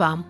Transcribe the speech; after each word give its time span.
Вам! 0.00 0.24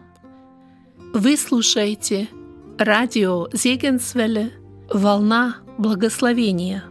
Вы 1.15 1.37
слушаете 1.37 2.29
радио 2.77 3.47
Зегенсвелле 3.53 4.51
«Волна 4.93 5.59
благословения». 5.79 6.90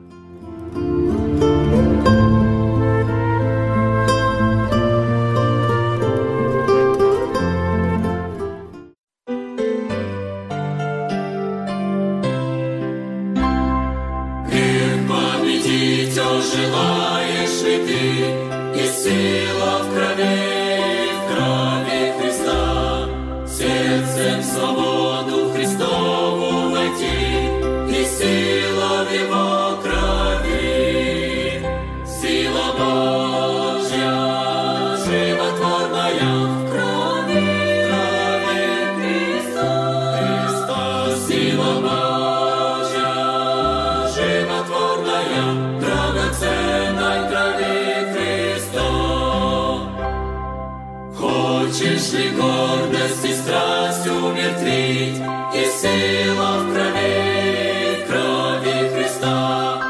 Сила 56.29 56.59
в 56.59 56.73
крови, 56.73 58.05
крови 58.07 58.89
Христа? 58.93 59.81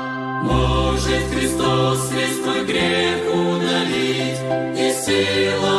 Может 0.44 1.24
Христос 1.34 2.12
весь 2.12 2.40
твой 2.40 2.66
грех 2.66 3.20
удалить, 3.34 4.40
и 4.78 4.92
сила 5.06 5.79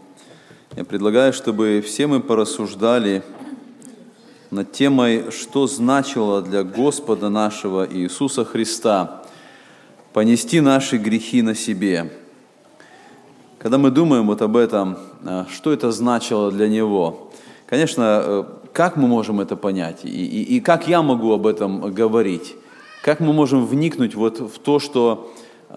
я 0.75 0.85
предлагаю, 0.85 1.33
чтобы 1.33 1.83
все 1.85 2.07
мы 2.07 2.21
порассуждали 2.21 3.23
над 4.51 4.71
темой, 4.71 5.29
что 5.31 5.67
значило 5.67 6.41
для 6.41 6.63
Господа 6.63 7.29
нашего 7.29 7.85
Иисуса 7.91 8.45
Христа 8.45 9.23
понести 10.13 10.61
наши 10.61 10.97
грехи 10.97 11.41
на 11.41 11.55
себе. 11.55 12.11
Когда 13.59 13.77
мы 13.77 13.91
думаем 13.91 14.27
вот 14.27 14.41
об 14.41 14.55
этом, 14.55 14.97
а, 15.25 15.45
что 15.51 15.73
это 15.73 15.91
значило 15.91 16.51
для 16.51 16.69
Него, 16.69 17.31
конечно, 17.65 18.21
э, 18.23 18.43
как 18.71 18.95
мы 18.95 19.07
можем 19.07 19.41
это 19.41 19.57
понять 19.57 20.05
и, 20.05 20.09
и, 20.09 20.55
и 20.55 20.59
как 20.61 20.87
я 20.87 21.01
могу 21.01 21.33
об 21.33 21.47
этом 21.47 21.93
говорить, 21.93 22.55
как 23.03 23.19
мы 23.19 23.33
можем 23.33 23.65
вникнуть 23.65 24.15
вот 24.15 24.39
в 24.39 24.57
то, 24.59 24.79
что, 24.79 25.33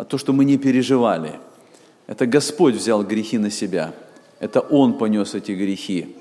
то, 0.08 0.18
что 0.18 0.32
мы 0.32 0.44
не 0.44 0.56
переживали. 0.56 1.40
Это 2.06 2.26
Господь 2.26 2.74
взял 2.74 3.02
грехи 3.02 3.38
на 3.38 3.50
себя, 3.50 3.92
это 4.44 4.60
Он 4.60 4.98
понес 4.98 5.34
эти 5.34 5.52
грехи. 5.52 6.14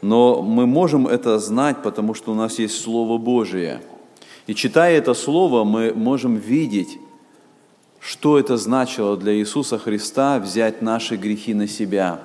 Но 0.00 0.42
мы 0.42 0.64
можем 0.64 1.08
это 1.08 1.40
знать, 1.40 1.82
потому 1.82 2.14
что 2.14 2.30
у 2.30 2.34
нас 2.36 2.60
есть 2.60 2.80
Слово 2.80 3.18
Божие. 3.18 3.80
И 4.46 4.54
читая 4.54 4.96
это 4.96 5.12
Слово, 5.12 5.64
мы 5.64 5.92
можем 5.92 6.36
видеть, 6.36 6.98
что 7.98 8.38
это 8.38 8.56
значило 8.56 9.16
для 9.16 9.34
Иисуса 9.34 9.76
Христа 9.76 10.38
взять 10.38 10.82
наши 10.82 11.16
грехи 11.16 11.52
на 11.52 11.66
себя. 11.66 12.20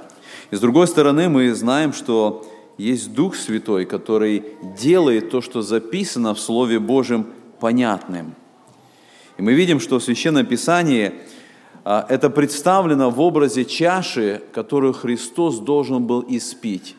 И 0.52 0.56
с 0.56 0.60
другой 0.60 0.88
стороны, 0.88 1.30
мы 1.30 1.52
знаем, 1.56 1.94
что 1.94 2.46
есть 2.78 3.12
Дух 3.16 3.36
Святой, 3.36 3.86
который 3.86 4.44
делает 4.78 5.32
то, 5.32 5.42
что 5.42 5.64
записано 5.64 6.36
в 6.36 6.40
Слове 6.40 6.80
Божьем, 6.80 7.26
понятным. 7.60 8.36
И 9.40 9.42
мы 9.42 9.54
видим, 9.54 9.80
что 9.80 9.98
в 9.98 10.04
Священном 10.04 10.46
Писании 10.46 11.12
это 11.84 12.30
представлено 12.30 13.10
в 13.10 13.20
образе 13.20 13.66
чаши, 13.66 14.42
которую 14.54 14.94
Христос 14.94 15.60
должен 15.60 16.06
был 16.06 16.26
испить. 16.28 16.96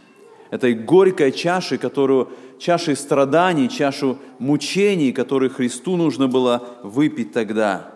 Этой 0.51 0.75
горькой 0.75 1.33
чаши, 1.33 1.79
которую, 1.79 2.29
чаши 2.59 2.95
страданий, 2.95 3.69
чашу 3.69 4.19
мучений, 4.39 5.13
которые 5.13 5.51
Христу 5.51 5.97
нужно 5.97 6.29
было 6.29 6.63
выпить 6.83 7.33
тогда. 7.33 7.91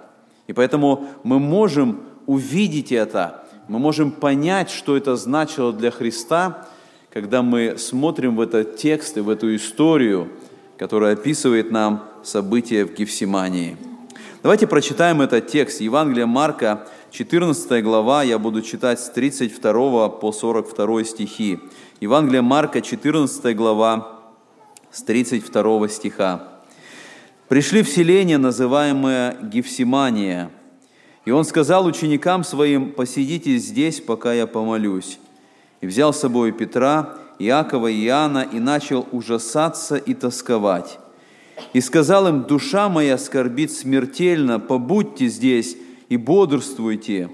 И 0.47 0.53
поэтому 0.53 1.07
мы 1.25 1.39
можем 1.39 2.01
увидеть 2.27 2.91
это, 2.91 3.45
мы 3.69 3.79
можем 3.79 4.11
понять, 4.11 4.71
что 4.71 4.97
это 4.97 5.15
значило 5.17 5.73
для 5.75 5.91
Христа, 5.91 6.67
когда 7.13 7.43
мы 7.43 7.77
смотрим 7.77 8.37
в 8.37 8.41
этот 8.41 8.77
текст 8.77 9.19
и 9.19 9.21
в 9.21 9.29
эту 9.29 9.55
историю, 9.55 10.29
которая 10.79 11.13
описывает 11.13 11.71
нам 11.71 12.05
события 12.23 12.87
в 12.87 12.95
Гефсимании. 12.95 13.77
Давайте 14.41 14.69
прочитаем 14.69 15.21
этот 15.21 15.49
текст. 15.49 15.81
Евангелие 15.81 16.25
Марка, 16.25 16.87
14 17.11 17.83
глава, 17.83 18.23
я 18.23 18.39
буду 18.39 18.63
читать 18.63 19.01
с 19.01 19.11
32 19.11 20.09
по 20.11 20.31
42 20.31 21.05
стихи. 21.05 21.59
Евангелие 22.01 22.43
Марка, 22.43 22.81
14 22.81 23.57
глава, 23.57 24.21
с 24.93 25.03
32 25.03 25.89
стиха. 25.89 26.49
«Пришли 27.49 27.83
в 27.83 27.89
селение, 27.89 28.39
называемое 28.39 29.37
Гефсимания, 29.43 30.53
и 31.25 31.33
он 31.33 31.45
сказал 31.45 31.85
ученикам 31.85 32.45
своим, 32.45 32.93
«Посидите 32.93 33.57
здесь, 33.57 34.01
пока 34.01 34.33
я 34.33 34.47
помолюсь». 34.47 35.19
И 35.81 35.87
взял 35.89 36.13
с 36.13 36.21
собой 36.21 36.53
Петра, 36.53 37.19
Иакова 37.41 37.89
и 37.89 38.07
Иоанна 38.07 38.47
и 38.53 38.61
начал 38.61 39.05
ужасаться 39.11 39.97
и 39.97 40.15
тосковать. 40.15 41.01
И 41.73 41.81
сказал 41.81 42.29
им, 42.29 42.45
«Душа 42.45 42.89
моя 42.89 43.19
скорбит 43.19 43.73
смертельно, 43.73 44.61
побудьте 44.61 45.29
здесь 45.29 45.77
и 46.09 46.17
бодрствуйте». 46.17 47.31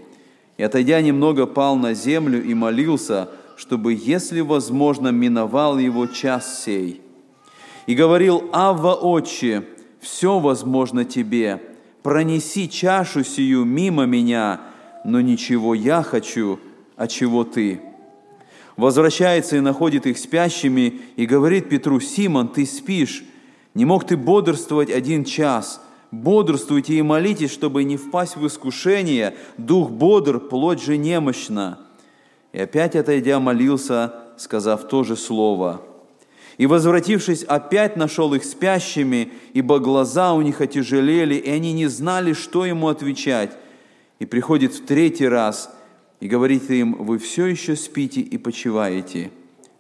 И, 0.57 0.63
отойдя 0.63 1.01
немного, 1.01 1.47
пал 1.47 1.77
на 1.77 1.95
землю 1.95 2.43
и 2.43 2.55
молился, 2.55 3.29
чтобы, 3.57 3.95
если 3.95 4.41
возможно, 4.41 5.09
миновал 5.09 5.79
его 5.79 6.07
час 6.07 6.63
сей. 6.65 7.01
и 7.87 7.95
говорил, 7.95 8.49
«Авва, 8.53 8.95
Отче, 8.95 9.65
все 10.01 10.39
возможно 10.39 11.05
Тебе, 11.05 11.61
пронеси 12.03 12.69
чашу 12.69 13.25
сию 13.25 13.65
мимо 13.65 14.07
меня, 14.07 14.63
но 15.05 15.21
ничего 15.21 15.75
я 15.75 16.03
хочу, 16.03 16.59
а 16.97 17.07
чего 17.07 17.45
Ты». 17.45 17.81
Возвращается 18.77 19.57
и 19.57 19.61
находит 19.61 20.07
их 20.07 20.19
спящими 20.19 21.01
и 21.17 21.27
говорит 21.27 21.69
Петру, 21.69 22.01
«Симон, 22.01 22.49
ты 22.49 22.67
спишь, 22.67 23.25
не 23.75 23.85
мог 23.85 24.07
ты 24.07 24.17
бодрствовать 24.17 24.91
один 24.91 25.25
час? 25.25 25.81
Бодрствуйте 26.11 26.95
и 26.95 27.03
молитесь, 27.03 27.53
чтобы 27.53 27.83
не 27.85 27.97
впасть 27.97 28.37
в 28.37 28.47
искушение. 28.47 29.35
Дух 29.59 29.91
бодр, 29.91 30.39
плоть 30.39 30.83
же 30.83 30.97
немощна». 30.97 31.81
И 32.53 32.61
опять 32.61 32.95
отойдя 32.95 33.41
молился, 33.41 34.15
сказав 34.37 34.87
то 34.87 35.03
же 35.03 35.17
слово. 35.17 35.83
И, 36.57 36.67
возвратившись, 36.67 37.43
опять 37.43 37.97
нашел 37.97 38.33
их 38.35 38.45
спящими, 38.45 39.33
ибо 39.55 39.81
глаза 39.81 40.35
у 40.35 40.41
них 40.41 40.61
отяжелели, 40.61 41.35
и 41.35 41.51
они 41.51 41.73
не 41.73 41.89
знали, 41.89 42.33
что 42.33 42.65
ему 42.65 42.87
отвечать. 42.89 43.57
И 44.21 44.27
приходит 44.27 44.73
в 44.73 44.87
третий 44.87 45.27
раз 45.27 45.75
и 46.21 46.29
говорит 46.29 46.71
им, 46.71 46.95
вы 46.95 47.19
все 47.19 47.47
еще 47.47 47.75
спите 47.75 48.21
и 48.21 48.39
почиваете. 48.39 49.33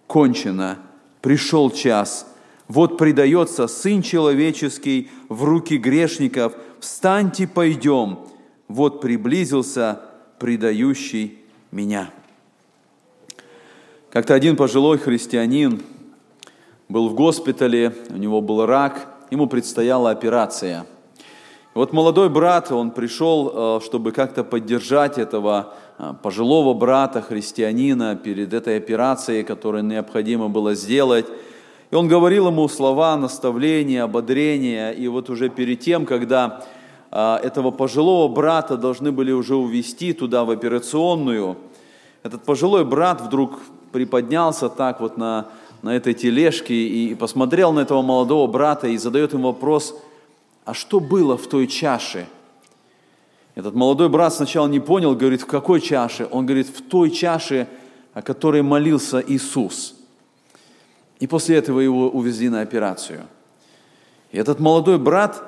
Кончено, 0.08 0.78
пришел 1.20 1.70
час, 1.70 2.33
вот 2.68 2.98
предается 2.98 3.66
Сын 3.66 4.02
Человеческий 4.02 5.10
в 5.28 5.44
руки 5.44 5.76
грешников, 5.76 6.54
встаньте, 6.80 7.46
пойдем, 7.46 8.20
вот 8.68 9.00
приблизился 9.00 10.00
предающий 10.38 11.38
меня». 11.70 12.10
Как-то 14.10 14.34
один 14.34 14.56
пожилой 14.56 14.98
христианин 14.98 15.82
был 16.88 17.08
в 17.08 17.14
госпитале, 17.14 17.92
у 18.10 18.16
него 18.16 18.40
был 18.40 18.64
рак, 18.64 19.08
ему 19.32 19.48
предстояла 19.48 20.10
операция. 20.12 20.86
И 21.74 21.78
вот 21.78 21.92
молодой 21.92 22.28
брат, 22.28 22.70
он 22.70 22.92
пришел, 22.92 23.78
э, 23.78 23.80
чтобы 23.84 24.12
как-то 24.12 24.44
поддержать 24.44 25.18
этого 25.18 25.74
э, 25.98 26.14
пожилого 26.22 26.74
брата, 26.74 27.20
христианина, 27.22 28.14
перед 28.14 28.54
этой 28.54 28.76
операцией, 28.76 29.42
которую 29.42 29.82
необходимо 29.82 30.48
было 30.48 30.74
сделать. 30.74 31.26
И 31.94 31.96
он 31.96 32.08
говорил 32.08 32.48
ему 32.48 32.66
слова 32.66 33.16
наставления, 33.16 34.02
ободрения. 34.02 34.90
И 34.90 35.06
вот 35.06 35.30
уже 35.30 35.48
перед 35.48 35.78
тем, 35.78 36.06
когда 36.06 36.64
э, 37.12 37.36
этого 37.44 37.70
пожилого 37.70 38.26
брата 38.26 38.76
должны 38.76 39.12
были 39.12 39.30
уже 39.30 39.54
увезти 39.54 40.12
туда, 40.12 40.44
в 40.44 40.50
операционную, 40.50 41.56
этот 42.24 42.42
пожилой 42.42 42.84
брат 42.84 43.20
вдруг 43.20 43.60
приподнялся 43.92 44.68
так 44.68 45.00
вот 45.00 45.16
на, 45.16 45.46
на 45.82 45.94
этой 45.94 46.14
тележке 46.14 46.74
и, 46.74 47.10
и 47.10 47.14
посмотрел 47.14 47.72
на 47.72 47.78
этого 47.78 48.02
молодого 48.02 48.48
брата 48.48 48.88
и 48.88 48.96
задает 48.96 49.32
ему 49.32 49.52
вопрос, 49.52 49.96
а 50.64 50.74
что 50.74 50.98
было 50.98 51.36
в 51.38 51.46
той 51.46 51.68
чаше? 51.68 52.26
Этот 53.54 53.76
молодой 53.76 54.08
брат 54.08 54.34
сначала 54.34 54.66
не 54.66 54.80
понял, 54.80 55.14
говорит, 55.14 55.42
в 55.42 55.46
какой 55.46 55.80
чаше? 55.80 56.26
Он 56.32 56.44
говорит, 56.44 56.66
в 56.76 56.82
той 56.82 57.12
чаше, 57.12 57.68
о 58.14 58.22
которой 58.22 58.62
молился 58.62 59.22
Иисус. 59.24 59.94
И 61.24 61.26
после 61.26 61.56
этого 61.56 61.80
его 61.80 62.10
увезли 62.10 62.50
на 62.50 62.60
операцию. 62.60 63.22
И 64.30 64.36
этот 64.36 64.60
молодой 64.60 64.98
брат 64.98 65.42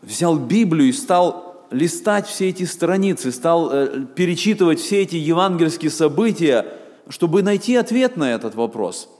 взял 0.00 0.38
Библию 0.38 0.88
и 0.88 0.92
стал 0.92 1.66
листать 1.70 2.26
все 2.26 2.48
эти 2.48 2.64
страницы, 2.64 3.30
стал 3.30 3.70
э, 3.70 4.06
перечитывать 4.14 4.80
все 4.80 5.02
эти 5.02 5.16
евангельские 5.16 5.90
события, 5.90 6.64
чтобы 7.10 7.42
найти 7.42 7.76
ответ 7.76 8.16
на 8.16 8.32
этот 8.32 8.54
вопрос. 8.54 9.10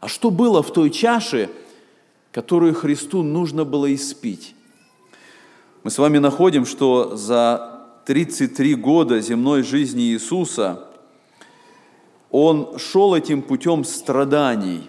А 0.00 0.08
что 0.08 0.30
было 0.30 0.62
в 0.62 0.72
той 0.72 0.88
чаше, 0.88 1.50
которую 2.32 2.74
Христу 2.74 3.22
нужно 3.22 3.66
было 3.66 3.94
испить? 3.94 4.54
Мы 5.82 5.90
с 5.90 5.98
вами 5.98 6.16
находим, 6.16 6.64
что 6.64 7.14
за 7.14 7.84
33 8.06 8.74
года 8.76 9.20
земной 9.20 9.64
жизни 9.64 10.14
Иисуса 10.14 10.88
Он 12.30 12.78
шел 12.78 13.14
этим 13.14 13.42
путем 13.42 13.84
страданий. 13.84 14.88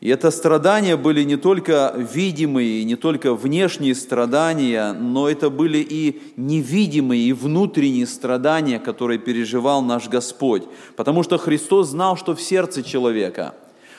И 0.00 0.08
это 0.10 0.30
страдания 0.30 0.96
были 0.96 1.24
не 1.24 1.36
только 1.36 1.92
видимые, 1.96 2.84
не 2.84 2.94
только 2.94 3.34
внешние 3.34 3.96
страдания, 3.96 4.92
но 4.92 5.28
это 5.28 5.50
были 5.50 5.78
и 5.78 6.22
невидимые, 6.36 7.22
и 7.22 7.32
внутренние 7.32 8.06
страдания, 8.06 8.78
которые 8.78 9.18
переживал 9.18 9.82
наш 9.82 10.08
Господь. 10.08 10.62
Потому 10.94 11.24
что 11.24 11.36
Христос 11.36 11.88
знал, 11.88 12.16
что 12.16 12.36
в 12.36 12.40
сердце 12.40 12.84
человека. 12.84 13.56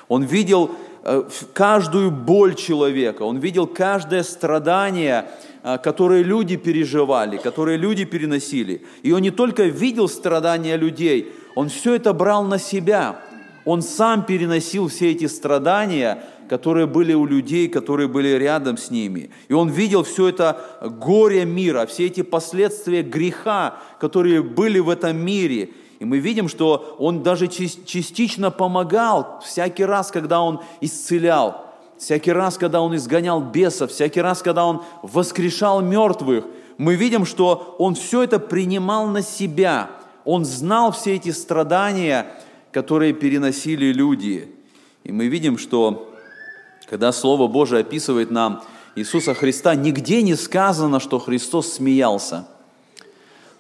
Он 0.08 0.24
видел 0.24 0.72
э, 1.04 1.24
каждую 1.54 2.12
боль 2.12 2.56
человека, 2.56 3.24
он 3.24 3.38
видел 3.40 3.68
каждое 3.68 4.24
страдание, 4.24 5.30
э, 5.64 5.78
которые 5.80 6.24
люди 6.24 6.56
переживали, 6.56 7.36
которые 7.36 7.78
люди 7.78 8.06
переносили. 8.06 8.84
И 9.04 9.12
он 9.12 9.22
не 9.22 9.32
только 9.32 9.64
видел 9.64 10.08
страдания 10.08 10.78
людей, 10.78 11.34
он 11.56 11.68
все 11.68 11.96
это 11.96 12.14
брал 12.14 12.46
на 12.46 12.58
себя– 12.58 13.20
он 13.66 13.82
сам 13.82 14.26
переносил 14.26 14.88
все 14.88 15.12
эти 15.12 15.26
страдания, 15.26 16.24
которые 16.50 16.88
были 16.88 17.14
у 17.14 17.26
людей, 17.26 17.68
которые 17.68 18.08
были 18.08 18.30
рядом 18.30 18.78
с 18.78 18.90
ними. 18.90 19.30
И 19.48 19.54
он 19.54 19.70
видел 19.70 20.04
все 20.04 20.30
это 20.30 20.60
горе 20.82 21.46
мира, 21.46 21.86
все 21.86 22.08
эти 22.08 22.22
последствия 22.24 23.04
греха, 23.04 23.78
которые 24.00 24.42
были 24.42 24.80
в 24.80 24.90
этом 24.90 25.18
мире. 25.18 25.70
И 26.00 26.06
мы 26.06 26.20
видим, 26.20 26.48
что 26.48 26.96
он 26.98 27.24
даже 27.24 27.48
частично 27.48 28.52
помогал 28.52 29.42
всякий 29.46 29.86
раз, 29.86 30.12
когда 30.12 30.42
он 30.42 30.62
исцелял, 30.82 31.66
всякий 31.98 32.32
раз, 32.32 32.58
когда 32.58 32.82
он 32.82 32.96
изгонял 32.96 33.42
бесов, 33.42 33.92
всякий 33.92 34.22
раз, 34.22 34.42
когда 34.42 34.66
он 34.66 34.82
воскрешал 35.04 35.82
мертвых. 35.82 36.46
Мы 36.78 36.96
видим, 36.96 37.26
что 37.26 37.76
он 37.78 37.96
все 37.96 38.24
это 38.24 38.40
принимал 38.40 39.08
на 39.08 39.22
себя. 39.22 39.90
Он 40.24 40.46
знал 40.46 40.94
все 40.94 41.16
эти 41.16 41.32
страдания, 41.32 42.28
которые 42.72 43.14
переносили 43.14 43.92
люди. 43.92 44.50
И 45.04 45.12
мы 45.12 45.28
видим, 45.28 45.58
что 45.58 46.14
когда 46.90 47.12
Слово 47.12 47.48
Божие 47.48 47.82
описывает 47.82 48.32
нам 48.32 48.64
Иисуса 48.96 49.34
Христа, 49.34 49.76
нигде 49.76 50.22
не 50.22 50.36
сказано, 50.36 51.00
что 51.00 51.20
Христос 51.20 51.74
смеялся. 51.74 52.48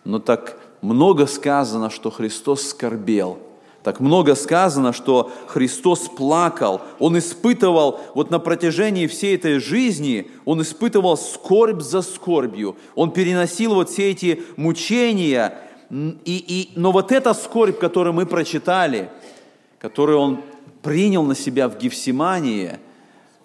Но 0.03 0.19
так 0.19 0.57
много 0.81 1.27
сказано, 1.27 1.89
что 1.89 2.09
Христос 2.09 2.69
скорбел. 2.69 3.39
Так 3.83 4.01
много 4.01 4.35
сказано, 4.35 4.91
что 4.91 5.31
Христос 5.47 6.09
плакал. 6.09 6.81
Он 6.99 7.17
испытывал, 7.17 7.99
вот 8.13 8.29
на 8.29 8.39
протяжении 8.39 9.07
всей 9.07 9.35
этой 9.35 9.59
жизни, 9.59 10.29
Он 10.43 10.61
испытывал 10.61 11.15
скорбь 11.17 11.81
за 11.81 12.01
скорбью. 12.01 12.75
Он 12.95 13.11
переносил 13.11 13.75
вот 13.75 13.89
все 13.89 14.11
эти 14.11 14.43
мучения, 14.57 15.57
и, 15.91 16.19
и, 16.25 16.69
но 16.75 16.91
вот 16.91 17.11
эта 17.11 17.33
скорбь, 17.33 17.79
которую 17.79 18.13
мы 18.13 18.25
прочитали, 18.25 19.09
которую 19.79 20.19
он 20.19 20.41
принял 20.83 21.23
на 21.23 21.35
себя 21.35 21.67
в 21.67 21.77
Гефсимании, 21.77 22.77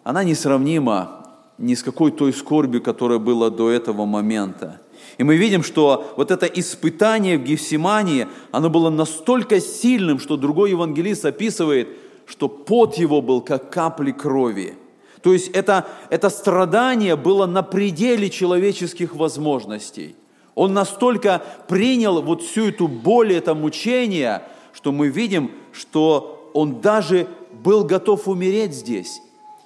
она 0.03 0.25
несравнима 0.25 1.27
ни 1.57 1.75
с 1.75 1.83
какой 1.83 2.11
той 2.11 2.33
скорбью, 2.33 2.83
которая 2.83 3.19
была 3.19 3.49
до 3.49 3.71
этого 3.71 4.05
момента. 4.05 4.81
И 5.17 5.25
мы 5.25 5.37
видим, 5.37 5.63
что 5.63 6.13
вот 6.17 6.31
это 6.31 6.47
испытание 6.47 7.39
в 7.39 7.45
Гефсимании, 7.45 8.27
оно 8.51 8.69
было 8.69 8.91
настолько 8.91 9.61
сильным, 9.61 10.19
что 10.19 10.37
другой 10.37 10.71
евангелист 10.71 11.25
описывает, 11.25 11.89
что 12.27 12.49
пот 12.49 12.97
его 12.97 13.23
был 13.23 13.41
как 13.41 13.71
капли 13.71 14.11
крови. 14.11 14.75
То 15.23 15.33
есть 15.33 15.49
это, 15.49 15.87
это 16.11 16.29
страдание 16.29 17.17
было 17.17 17.47
на 17.47 17.63
пределе 17.63 18.29
человеческих 18.29 19.15
возможностей– 19.15 20.17
он 20.55 20.73
настолько 20.73 21.43
принял 21.69 22.23
вот 22.23 22.43
всю 22.43 22.69
эту 22.69 22.89
боль, 22.89 23.35
это 23.35 23.55
мучение, 23.55 24.43
что 24.73 24.93
мы 24.93 25.09
видим, 25.09 25.51
что 25.73 26.51
он 26.55 26.81
даже 26.81 27.27
был 27.53 27.85
готов 27.85 28.29
умереть 28.29 28.75
здесь. 28.75 29.21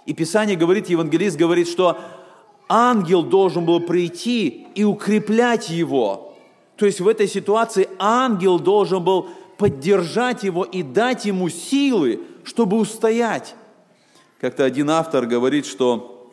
И 0.07 0.14
Писание 0.14 0.57
говорит, 0.57 0.88
евангелист 0.88 1.37
говорит, 1.37 1.68
что 1.68 1.99
ангел 2.68 3.23
должен 3.23 3.66
был 3.66 3.80
прийти 3.80 4.66
и 4.75 4.85
укреплять 4.85 5.68
его. 5.68 6.35
То 6.76 6.87
есть 6.87 7.00
в 7.00 7.09
этой 7.09 7.28
ситуации 7.28 7.88
ангел 7.99 8.59
должен 8.59 9.02
был 9.02 9.28
поддержать 9.59 10.45
его 10.45 10.64
и 10.64 10.83
дать 10.83 11.25
ему 11.25 11.49
силы, 11.49 12.21
чтобы 12.45 12.78
устоять. 12.78 13.54
Как-то 14.40 14.64
один 14.64 14.88
автор 14.88 15.26
говорит, 15.26 15.66
что 15.66 16.30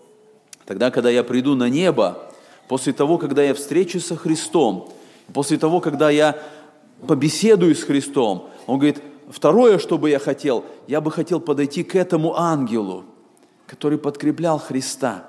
тогда, 0.65 0.91
когда 0.91 1.09
я 1.09 1.23
приду 1.23 1.55
на 1.55 1.67
небо, 1.67 2.24
после 2.67 2.93
того, 2.93 3.17
когда 3.17 3.43
я 3.43 3.53
встречусь 3.53 4.05
со 4.05 4.15
Христом, 4.15 4.91
после 5.33 5.57
того, 5.57 5.81
когда 5.81 6.09
я 6.09 6.37
побеседую 7.07 7.75
с 7.75 7.83
Христом, 7.83 8.49
он 8.67 8.79
говорит, 8.79 9.01
второе, 9.29 9.79
что 9.79 9.97
бы 9.97 10.09
я 10.09 10.19
хотел, 10.19 10.65
я 10.87 11.01
бы 11.01 11.11
хотел 11.11 11.39
подойти 11.39 11.83
к 11.83 11.95
этому 11.95 12.37
ангелу, 12.37 13.05
который 13.67 13.97
подкреплял 13.97 14.59
Христа, 14.59 15.25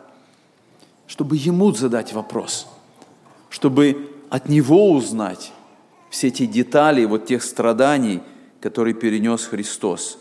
чтобы 1.07 1.37
ему 1.37 1.73
задать 1.73 2.12
вопрос, 2.12 2.66
чтобы 3.50 4.11
от 4.31 4.49
него 4.49 4.90
узнать 4.90 5.52
все 6.11 6.28
эти 6.28 6.47
детали 6.47 7.05
вот 7.05 7.26
тех 7.26 7.43
страданий, 7.43 8.23
которые 8.61 8.95
перенес 8.95 9.45
Христос. 9.45 10.19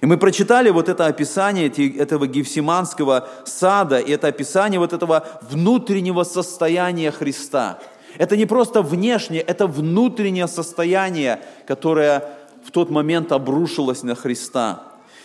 И 0.00 0.06
мы 0.06 0.16
прочитали 0.16 0.70
вот 0.70 0.88
это 0.88 1.06
описание 1.06 1.68
этого 1.68 2.26
Гефсиманского 2.26 3.28
сада, 3.44 3.98
и 3.98 4.10
это 4.12 4.28
описание 4.28 4.80
вот 4.80 4.92
этого 4.92 5.26
внутреннего 5.42 6.24
состояния 6.24 7.10
Христа. 7.10 7.78
Это 8.16 8.36
не 8.36 8.46
просто 8.46 8.82
внешнее, 8.82 9.42
это 9.42 9.66
внутреннее 9.66 10.48
состояние, 10.48 11.40
которое 11.66 12.24
в 12.64 12.70
тот 12.70 12.90
момент 12.90 13.30
обрушилось 13.32 14.02
на 14.02 14.14
Христа. 14.14 14.84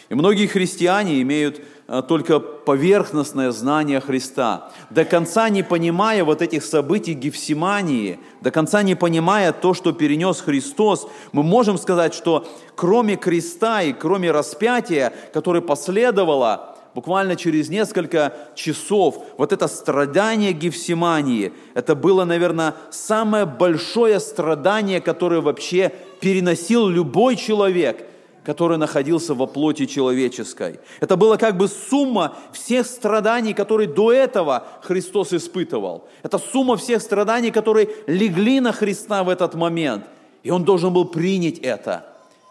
И 0.10 0.14
многие 0.14 0.48
христиане 0.48 1.22
имеют 1.22 1.62
только 1.88 2.40
поверхностное 2.40 3.52
знание 3.52 4.00
Христа, 4.00 4.72
до 4.90 5.06
конца 5.06 5.50
не 5.50 5.62
понимая 5.62 6.24
вот 6.24 6.42
этих 6.42 6.64
событий 6.64 7.14
Гефсимании, 7.14 8.20
до 8.42 8.50
конца 8.50 8.82
не 8.82 8.96
понимая 8.96 9.52
то, 9.54 9.76
что 9.76 9.92
перенес 9.92 10.42
Христос, 10.42 11.08
мы 11.32 11.44
можем 11.44 11.78
сказать, 11.78 12.16
что 12.16 12.48
кроме 12.76 13.18
креста 13.18 13.84
и 13.84 13.94
кроме 13.94 14.32
распятия, 14.32 15.14
которое 15.32 15.62
последовало, 15.62 16.76
буквально 16.96 17.36
через 17.36 17.70
несколько 17.70 18.34
часов, 18.56 19.24
вот 19.38 19.54
это 19.54 19.68
страдание 19.68 20.54
Гефсимании, 20.54 21.54
это 21.76 21.94
было, 21.94 22.26
наверное, 22.26 22.74
самое 22.90 23.46
большое 23.46 24.20
страдание, 24.20 25.02
которое 25.02 25.42
вообще 25.42 25.92
переносил 26.20 26.88
любой 26.88 27.36
человек– 27.36 28.08
который 28.46 28.78
находился 28.78 29.34
во 29.34 29.48
плоти 29.48 29.86
человеческой. 29.86 30.80
Это 31.00 31.18
была 31.18 31.38
как 31.38 31.58
бы 31.58 31.68
сумма 31.68 32.36
всех 32.54 32.86
страданий, 32.86 33.54
которые 33.54 33.88
до 33.88 34.12
этого 34.12 34.64
Христос 34.84 35.34
испытывал. 35.34 36.04
Это 36.24 36.38
сумма 36.38 36.78
всех 36.78 37.02
страданий, 37.02 37.52
которые 37.52 37.90
легли 38.08 38.60
на 38.60 38.72
Христа 38.72 39.24
в 39.24 39.30
этот 39.30 39.56
момент. 39.56 40.06
И 40.44 40.52
Он 40.52 40.64
должен 40.64 40.94
был 40.94 41.06
принять 41.06 41.58
это. 41.58 42.06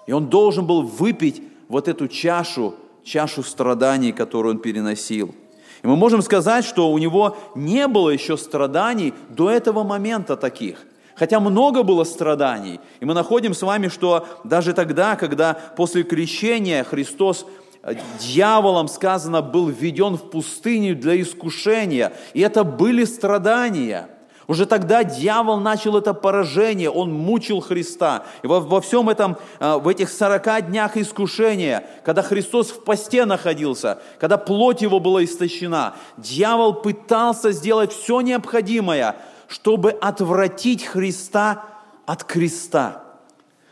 И 0.08 0.12
Он 0.12 0.26
должен 0.26 0.66
был 0.66 0.82
выпить 0.82 1.42
вот 1.68 1.86
эту 1.86 2.08
чашу, 2.08 2.74
чашу 3.04 3.44
страданий, 3.44 4.12
которую 4.12 4.56
Он 4.56 4.60
переносил. 4.60 5.34
И 5.82 5.86
мы 5.86 5.96
можем 5.96 6.22
сказать, 6.22 6.64
что 6.64 6.90
у 6.90 6.98
Него 6.98 7.36
не 7.54 7.86
было 7.86 8.10
еще 8.10 8.36
страданий 8.36 9.14
до 9.28 9.48
этого 9.48 9.84
момента 9.84 10.36
таких– 10.36 10.78
Хотя 11.16 11.38
много 11.40 11.82
было 11.82 12.04
страданий. 12.04 12.80
И 13.00 13.04
мы 13.04 13.14
находим 13.14 13.54
с 13.54 13.62
вами, 13.62 13.88
что 13.88 14.26
даже 14.42 14.72
тогда, 14.72 15.16
когда 15.16 15.54
после 15.54 16.02
крещения 16.02 16.82
Христос 16.82 17.46
э, 17.82 17.94
дьяволом, 18.18 18.88
сказано, 18.88 19.40
был 19.40 19.68
введен 19.68 20.16
в 20.16 20.30
пустыню 20.30 20.96
для 20.96 21.20
искушения. 21.20 22.12
И 22.32 22.40
это 22.40 22.64
были 22.64 23.04
страдания. 23.04 24.08
Уже 24.46 24.66
тогда 24.66 25.04
дьявол 25.04 25.58
начал 25.58 25.96
это 25.96 26.12
поражение, 26.12 26.90
он 26.90 27.12
мучил 27.12 27.60
Христа. 27.60 28.24
И 28.42 28.46
во, 28.46 28.60
во 28.60 28.80
всем 28.80 29.08
этом, 29.08 29.38
э, 29.60 29.76
в 29.76 29.86
этих 29.86 30.10
40 30.10 30.68
днях 30.68 30.96
искушения, 30.96 31.84
когда 32.04 32.22
Христос 32.22 32.70
в 32.70 32.82
посте 32.82 33.24
находился, 33.24 34.00
когда 34.18 34.36
плоть 34.36 34.82
его 34.82 34.98
была 34.98 35.24
истощена, 35.24 35.94
дьявол 36.16 36.74
пытался 36.74 37.52
сделать 37.52 37.92
все 37.92 38.20
необходимое– 38.20 39.14
чтобы 39.48 39.90
отвратить 39.90 40.84
Христа 40.84 41.64
от 42.06 42.24
креста, 42.24 43.02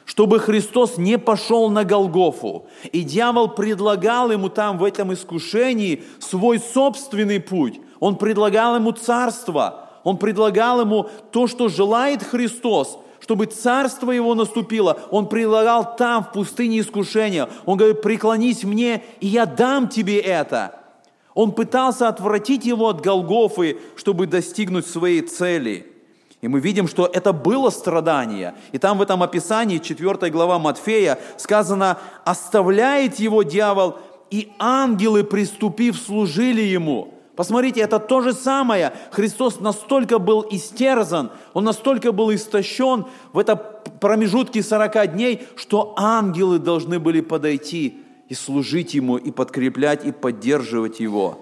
чтобы 0.05 0.39
Христос 0.39 0.99
не 0.99 1.19
пошел 1.19 1.71
на 1.71 1.85
Голгофу. 1.85 2.67
И 2.93 3.03
дьявол 3.03 3.49
предлагал 3.49 4.31
ему 4.31 4.49
там, 4.49 4.79
в 4.79 4.85
этом 4.85 5.13
искушении, 5.13 6.03
свой 6.19 6.59
собственный 6.59 7.41
путь. 7.41 7.81
Он 8.01 8.17
предлагал 8.17 8.77
ему 8.77 8.93
царство, 8.93 9.89
он 10.05 10.19
предлагал 10.19 10.81
ему 10.81 11.09
то, 11.31 11.47
что 11.47 11.69
желает 11.69 12.23
Христос, 12.23 12.99
чтобы 13.21 13.47
царство 13.47 14.11
его 14.11 14.35
наступило. 14.35 14.99
Он 15.11 15.29
предлагал 15.29 15.97
там, 15.97 16.25
в 16.25 16.33
пустыне 16.33 16.81
искушения. 16.81 17.49
Он 17.67 17.77
говорит, 17.77 18.03
преклонись 18.03 18.65
мне, 18.65 19.05
и 19.21 19.29
я 19.29 19.47
дам 19.47 19.89
тебе 19.89 20.19
это. 20.19 20.82
Он 21.35 21.53
пытался 21.53 22.09
отвратить 22.09 22.65
его 22.65 22.89
от 22.89 23.01
Голгофы, 23.01 23.79
чтобы 23.97 24.27
достигнуть 24.27 24.87
своей 24.87 25.23
цели. 25.23 25.87
И 26.43 26.49
мы 26.49 26.61
видим, 26.61 26.89
что 26.89 27.07
это 27.07 27.33
было 27.33 27.71
страдание. 27.71 28.55
И 28.73 28.79
там 28.79 28.99
в 28.99 29.03
этом 29.03 29.23
описании, 29.23 29.79
4 29.79 30.31
глава 30.31 30.59
Матфея, 30.59 31.19
сказано, 31.37 31.99
оставляет 32.25 33.19
его 33.21 33.45
дьявол, 33.45 33.97
и 34.31 34.51
ангелы, 34.59 35.25
приступив, 35.25 35.97
служили 35.97 36.63
ему. 36.63 37.15
Посмотрите, 37.37 37.81
это 37.81 37.99
то 37.99 38.21
же 38.21 38.33
самое. 38.33 38.93
Христос 39.11 39.61
настолько 39.61 40.19
был 40.19 40.45
истерзан, 40.51 41.31
Он 41.55 41.65
настолько 41.65 42.13
был 42.13 42.35
истощен 42.35 43.07
в 43.33 43.39
этом 43.39 43.61
промежутке 44.01 44.63
40 44.63 45.13
дней, 45.15 45.43
что 45.57 45.95
ангелы 45.97 46.59
должны 46.59 46.99
были 46.99 47.21
подойти 47.21 48.02
и 48.33 48.35
служить 48.35 48.95
Ему, 48.95 49.19
и 49.19 49.31
подкреплять, 49.31 50.07
и 50.07 50.11
поддерживать 50.11 51.01
Его. 51.01 51.39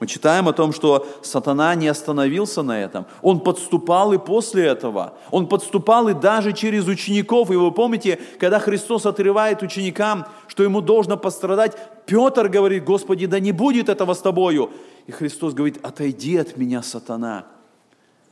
Мы 0.00 0.06
читаем 0.06 0.48
о 0.48 0.54
том, 0.54 0.72
что 0.72 1.06
сатана 1.20 1.74
не 1.74 1.86
остановился 1.86 2.62
на 2.62 2.80
этом. 2.80 3.04
Он 3.20 3.40
подступал 3.40 4.14
и 4.14 4.18
после 4.18 4.64
этого. 4.64 5.18
Он 5.30 5.46
подступал 5.46 6.08
и 6.08 6.14
даже 6.14 6.54
через 6.54 6.86
учеников. 6.86 7.50
И 7.50 7.56
вы 7.56 7.70
помните, 7.72 8.18
когда 8.40 8.58
Христос 8.58 9.04
отрывает 9.04 9.62
ученикам, 9.62 10.24
что 10.48 10.62
ему 10.62 10.80
должно 10.80 11.18
пострадать, 11.18 11.76
Петр 12.06 12.48
говорит, 12.48 12.84
Господи, 12.84 13.26
да 13.26 13.38
не 13.38 13.52
будет 13.52 13.90
этого 13.90 14.14
с 14.14 14.22
тобою. 14.22 14.70
И 15.06 15.12
Христос 15.12 15.52
говорит, 15.52 15.78
отойди 15.82 16.38
от 16.38 16.56
меня, 16.56 16.82
сатана. 16.82 17.44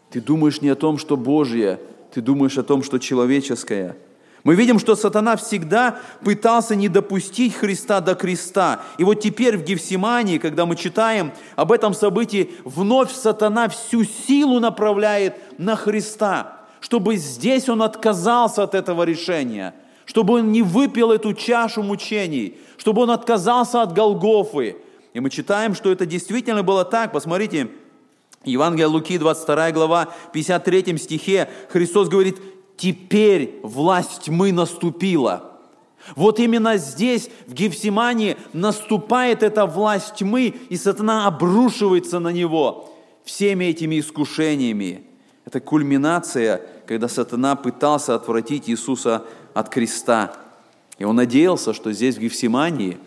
Ты 0.08 0.22
думаешь 0.22 0.62
не 0.62 0.70
о 0.70 0.76
том, 0.76 0.96
что 0.96 1.18
Божье, 1.18 1.78
ты 2.14 2.22
думаешь 2.22 2.56
о 2.56 2.62
том, 2.62 2.82
что 2.82 2.98
человеческое– 2.98 3.98
мы 4.44 4.56
видим, 4.56 4.80
что 4.80 4.96
сатана 4.96 5.36
всегда 5.36 5.98
пытался 6.24 6.74
не 6.74 6.88
допустить 6.88 7.54
Христа 7.54 8.00
до 8.00 8.16
креста. 8.16 8.80
И 8.98 9.04
вот 9.04 9.20
теперь 9.20 9.56
в 9.56 9.62
Гефсимании, 9.62 10.38
когда 10.38 10.66
мы 10.66 10.74
читаем 10.74 11.32
об 11.54 11.70
этом 11.70 11.94
событии, 11.94 12.50
вновь 12.64 13.12
сатана 13.12 13.68
всю 13.68 14.04
силу 14.04 14.58
направляет 14.58 15.36
на 15.58 15.76
Христа, 15.76 16.60
чтобы 16.80 17.16
здесь 17.16 17.68
он 17.68 17.82
отказался 17.82 18.64
от 18.64 18.74
этого 18.74 19.04
решения, 19.04 19.74
чтобы 20.06 20.34
он 20.34 20.50
не 20.50 20.62
выпил 20.62 21.12
эту 21.12 21.34
чашу 21.34 21.84
мучений, 21.84 22.58
чтобы 22.78 23.02
он 23.02 23.12
отказался 23.12 23.82
от 23.82 23.92
Голгофы. 23.92 24.76
И 25.14 25.20
мы 25.20 25.30
читаем, 25.30 25.76
что 25.76 25.92
это 25.92 26.04
действительно 26.04 26.64
было 26.64 26.84
так. 26.84 27.12
Посмотрите, 27.12 27.68
Евангелие 28.44 28.86
Луки, 28.86 29.18
22 29.18 29.70
глава, 29.70 30.08
53 30.32 30.98
стихе, 30.98 31.48
Христос 31.68 32.08
говорит, 32.08 32.38
теперь 32.76 33.60
власть 33.62 34.22
тьмы 34.22 34.52
наступила. 34.52 35.52
Вот 36.16 36.40
именно 36.40 36.76
здесь, 36.78 37.30
в 37.46 37.54
Гефсимании, 37.54 38.36
наступает 38.52 39.42
эта 39.42 39.66
власть 39.66 40.16
тьмы, 40.16 40.54
и 40.68 40.76
сатана 40.76 41.26
обрушивается 41.26 42.18
на 42.18 42.30
него 42.30 42.92
всеми 43.24 43.66
этими 43.66 44.00
искушениями. 44.00 45.04
Это 45.44 45.60
кульминация, 45.60 46.62
когда 46.86 47.08
сатана 47.08 47.54
пытался 47.54 48.14
отвратить 48.14 48.68
Иисуса 48.68 49.24
от 49.54 49.68
креста. 49.68 50.32
И 50.98 51.04
он 51.04 51.16
надеялся, 51.16 51.72
что 51.72 51.92
здесь, 51.92 52.16
в 52.16 52.20
Гефсимании, 52.20 52.98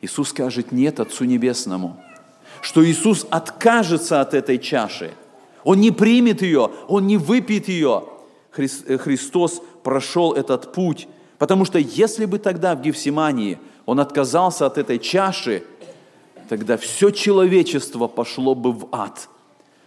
Иисус 0.00 0.30
скажет 0.30 0.72
«нет» 0.72 1.00
Отцу 1.00 1.24
Небесному. 1.24 2.00
Что 2.62 2.84
Иисус 2.84 3.26
откажется 3.30 4.20
от 4.20 4.32
этой 4.32 4.58
чаши. 4.58 5.12
Он 5.64 5.80
не 5.80 5.90
примет 5.90 6.40
ее, 6.40 6.70
Он 6.88 7.06
не 7.06 7.18
выпьет 7.18 7.68
ее– 7.68 8.04
Христос 8.50 9.62
прошел 9.82 10.32
этот 10.32 10.72
путь. 10.72 11.08
Потому 11.38 11.64
что 11.64 11.78
если 11.78 12.24
бы 12.24 12.38
тогда 12.38 12.74
в 12.74 12.82
Гефсимании 12.82 13.58
он 13.86 14.00
отказался 14.00 14.66
от 14.66 14.76
этой 14.76 14.98
чаши, 14.98 15.62
тогда 16.48 16.76
все 16.76 17.10
человечество 17.10 18.08
пошло 18.08 18.54
бы 18.54 18.72
в 18.72 18.88
ад. 18.92 19.28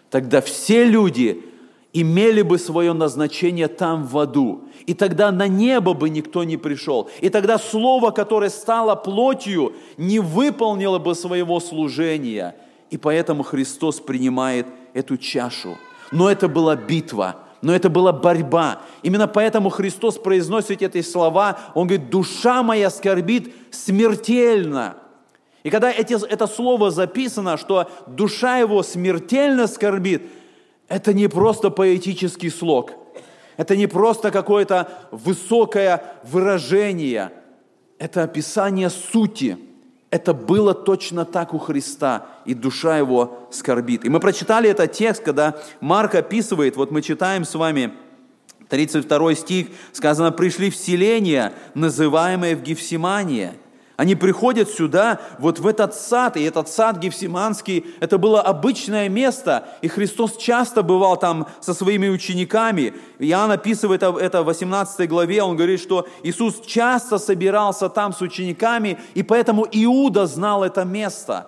Тогда 0.10 0.41
все 0.41 0.86
люди 0.86 1.44
имели 1.94 2.41
бы 2.41 2.58
свое 2.58 2.94
назначение 2.94 3.68
там 3.68 4.06
в 4.06 4.18
аду. 4.18 4.63
И 4.86 4.94
тогда 4.94 5.32
на 5.32 5.48
небо 5.48 5.94
бы 5.94 6.10
никто 6.10 6.44
не 6.46 6.56
пришел. 6.56 7.10
И 7.20 7.30
тогда 7.30 7.58
Слово, 7.58 8.12
которое 8.12 8.50
стало 8.50 8.96
плотью, 8.96 9.74
не 9.98 10.20
выполнило 10.20 11.00
бы 11.00 11.15
своего 11.15 11.60
служения. 11.60 12.56
И 12.89 12.98
поэтому 12.98 13.44
Христос 13.44 14.00
принимает 14.00 14.68
эту 14.94 15.18
чашу. 15.18 15.77
Но 16.12 16.30
это 16.30 16.48
была 16.48 16.75
битва– 16.75 17.36
но 17.62 17.74
это 17.74 17.89
была 17.89 18.12
борьба. 18.12 18.82
Именно 19.03 19.27
поэтому 19.27 19.70
Христос 19.70 20.18
произносит 20.18 20.82
эти 20.82 21.01
слова, 21.01 21.60
Он 21.75 21.88
говорит, 21.88 22.10
душа 22.10 22.63
моя 22.63 22.89
скорбит 22.89 23.53
смертельно. 23.72 24.98
И 25.63 25.70
когда 25.70 25.91
эти, 25.91 26.13
это 26.27 26.48
слово 26.48 26.89
записано, 26.89 27.58
что 27.58 27.89
душа 28.08 28.58
его 28.58 28.82
смертельно 28.82 29.68
скорбит, 29.68 30.24
это 30.88 31.13
не 31.13 31.27
просто 31.27 31.70
поэтический 31.70 32.50
слог, 32.50 32.91
это 33.58 33.75
не 33.77 33.88
просто 33.88 34.32
какое-то 34.32 34.89
высокое 35.12 36.03
выражение, 36.24 37.32
это 38.00 38.24
описание 38.24 38.89
сути– 38.89 39.58
это 40.12 40.34
было 40.34 40.74
точно 40.74 41.24
так 41.24 41.53
у 41.53 41.58
Христа, 41.58 42.27
и 42.46 42.53
душа 42.53 42.98
его 42.98 43.48
скорбит. 43.50 44.06
И 44.06 44.10
мы 44.10 44.20
прочитали 44.20 44.70
этот 44.70 44.91
текст, 44.91 45.24
когда 45.24 45.56
Марк 45.80 46.15
описывает, 46.15 46.75
вот 46.75 46.91
мы 46.91 47.01
читаем 47.01 47.46
с 47.46 47.56
вами 47.56 47.94
32 48.68 49.36
стих, 49.36 49.68
сказано, 49.94 50.32
«Пришли 50.32 50.70
в 50.70 50.75
селение, 50.75 51.53
называемое 51.74 52.58
в 52.58 52.62
Гефсимании». 52.62 53.53
Они 54.01 54.15
приходят 54.15 54.67
сюда, 54.67 55.20
вот 55.38 55.60
в 55.60 55.67
этот 55.67 55.93
сад, 55.93 56.36
и 56.36 56.41
этот 56.41 56.67
сад 56.67 56.98
Гефсиманский, 56.98 57.86
это 58.00 58.17
было 58.17 58.41
обычное 58.41 59.08
место, 59.10 59.67
и 59.84 59.88
Христос 59.88 60.38
часто 60.38 60.81
бывал 60.81 61.17
там 61.17 61.46
со 61.60 61.75
своими 61.75 62.10
учениками. 62.10 62.96
Иоанн 63.20 63.51
описывает 63.51 64.01
это 64.01 64.41
в 64.41 64.46
18 64.48 65.08
главе, 65.08 65.43
он 65.43 65.55
говорит, 65.55 65.79
что 65.79 66.08
Иисус 66.24 66.62
часто 66.65 67.20
собирался 67.20 67.89
там 67.89 68.12
с 68.12 68.22
учениками, 68.22 68.98
и 69.13 69.22
поэтому 69.22 69.67
Иуда 69.72 70.25
знал 70.25 70.63
это 70.63 70.84
место. 70.84 71.46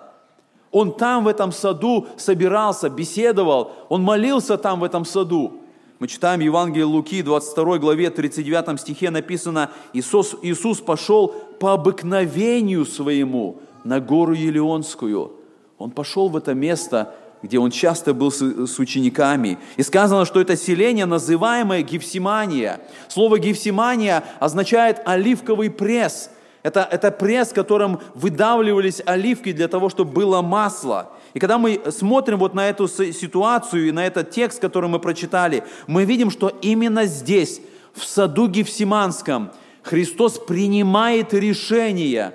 Он 0.70 0.92
там, 0.92 1.24
в 1.24 1.26
этом 1.26 1.50
саду, 1.50 2.06
собирался, 2.16 2.88
беседовал, 2.88 3.72
он 3.88 4.04
молился 4.04 4.58
там, 4.58 4.78
в 4.78 4.84
этом 4.84 5.04
саду. 5.04 5.64
Мы 6.00 6.08
читаем 6.08 6.40
Евангелие 6.40 6.84
Луки, 6.84 7.22
22 7.22 7.78
главе, 7.78 8.10
39 8.10 8.80
стихе 8.80 9.10
написано, 9.10 9.70
Иисус, 9.92 10.34
Иисус 10.42 10.80
пошел 10.80 11.34
по 11.58 11.72
обыкновению 11.72 12.84
своему 12.86 13.60
на 13.84 14.00
гору 14.00 14.32
Елеонскую. 14.32 15.32
Он 15.78 15.90
пошел 15.90 16.28
в 16.28 16.36
это 16.36 16.54
место, 16.54 17.14
где 17.42 17.58
он 17.58 17.70
часто 17.70 18.14
был 18.14 18.32
с, 18.32 18.40
с 18.40 18.78
учениками. 18.78 19.58
И 19.76 19.82
сказано, 19.82 20.24
что 20.24 20.40
это 20.40 20.56
селение, 20.56 21.04
называемое 21.04 21.82
Гефсимания. 21.82 22.80
Слово 23.08 23.38
Гефсимания 23.38 24.24
означает 24.40 25.02
оливковый 25.04 25.70
пресс. 25.70 26.30
Это, 26.62 26.88
это 26.90 27.10
пресс, 27.10 27.52
которым 27.52 28.00
выдавливались 28.14 29.02
оливки 29.04 29.52
для 29.52 29.68
того, 29.68 29.90
чтобы 29.90 30.12
было 30.12 30.40
масло. 30.40 31.10
И 31.34 31.38
когда 31.38 31.58
мы 31.58 31.82
смотрим 31.90 32.38
вот 32.38 32.54
на 32.54 32.70
эту 32.70 32.88
ситуацию 32.88 33.88
и 33.88 33.92
на 33.92 34.06
этот 34.06 34.30
текст, 34.30 34.60
который 34.60 34.88
мы 34.88 34.98
прочитали, 34.98 35.64
мы 35.86 36.06
видим, 36.06 36.30
что 36.30 36.48
именно 36.62 37.04
здесь, 37.04 37.60
в 37.92 38.04
саду 38.04 38.48
Гефсиманском, 38.48 39.50
Христос 39.84 40.38
принимает 40.38 41.34
решение, 41.34 42.32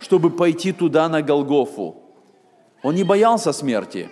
чтобы 0.00 0.30
пойти 0.30 0.72
туда 0.72 1.08
на 1.08 1.22
Голгофу. 1.22 1.96
Он 2.82 2.94
не 2.96 3.04
боялся 3.04 3.52
смерти. 3.52 4.10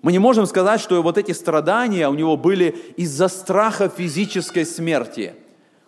Мы 0.00 0.12
не 0.12 0.18
можем 0.18 0.46
сказать, 0.46 0.80
что 0.80 1.02
вот 1.02 1.18
эти 1.18 1.32
страдания 1.32 2.08
у 2.08 2.14
него 2.14 2.36
были 2.36 2.94
из-за 2.96 3.28
страха 3.28 3.90
физической 3.90 4.64
смерти. 4.64 5.34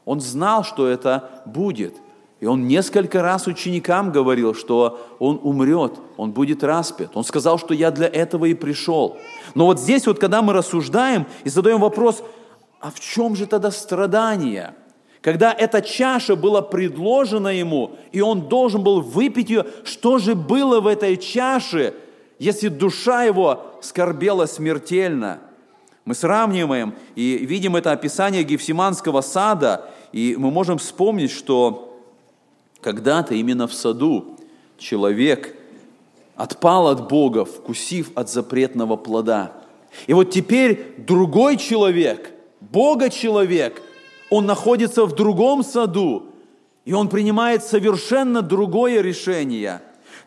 Он 0.04 0.20
знал, 0.20 0.62
что 0.62 0.86
это 0.86 1.42
будет. 1.46 1.94
И 2.40 2.46
он 2.46 2.68
несколько 2.68 3.22
раз 3.22 3.46
ученикам 3.46 4.12
говорил, 4.12 4.54
что 4.54 5.00
он 5.18 5.40
умрет, 5.42 5.94
он 6.18 6.32
будет 6.32 6.62
распят. 6.62 7.16
Он 7.16 7.24
сказал, 7.24 7.58
что 7.58 7.72
я 7.72 7.90
для 7.90 8.08
этого 8.08 8.44
и 8.44 8.54
пришел. 8.54 9.16
Но 9.54 9.64
вот 9.64 9.80
здесь 9.80 10.06
вот, 10.06 10.18
когда 10.18 10.42
мы 10.42 10.52
рассуждаем 10.52 11.26
и 11.44 11.48
задаем 11.48 11.80
вопрос, 11.80 12.22
а 12.80 12.90
в 12.90 13.00
чем 13.00 13.34
же 13.34 13.46
тогда 13.46 13.70
страдание? 13.70 14.74
Когда 15.24 15.54
эта 15.54 15.80
чаша 15.80 16.36
была 16.36 16.60
предложена 16.60 17.48
ему, 17.48 17.92
и 18.12 18.20
он 18.20 18.42
должен 18.42 18.84
был 18.84 19.00
выпить 19.00 19.48
ее, 19.48 19.64
что 19.82 20.18
же 20.18 20.34
было 20.34 20.82
в 20.82 20.86
этой 20.86 21.16
чаше, 21.16 21.94
если 22.38 22.68
душа 22.68 23.24
его 23.24 23.64
скорбела 23.80 24.44
смертельно? 24.44 25.40
Мы 26.04 26.14
сравниваем 26.14 26.94
и 27.14 27.38
видим 27.38 27.74
это 27.74 27.92
описание 27.92 28.42
Гефсиманского 28.42 29.22
сада, 29.22 29.90
и 30.12 30.36
мы 30.38 30.50
можем 30.50 30.76
вспомнить, 30.76 31.30
что 31.30 31.98
когда-то 32.82 33.34
именно 33.34 33.66
в 33.66 33.72
саду 33.72 34.36
человек 34.76 35.56
отпал 36.36 36.88
от 36.88 37.08
Бога, 37.08 37.46
вкусив 37.46 38.10
от 38.14 38.28
запретного 38.28 38.96
плода. 38.96 39.52
И 40.06 40.12
вот 40.12 40.30
теперь 40.30 40.96
другой 40.98 41.56
человек, 41.56 42.30
Бога 42.60 43.08
человек, 43.08 43.80
он 44.30 44.46
находится 44.46 45.04
в 45.04 45.14
другом 45.14 45.62
саду, 45.62 46.26
и 46.84 46.92
он 46.92 47.08
принимает 47.08 47.64
совершенно 47.64 48.42
другое 48.42 49.00
решение. 49.00 49.80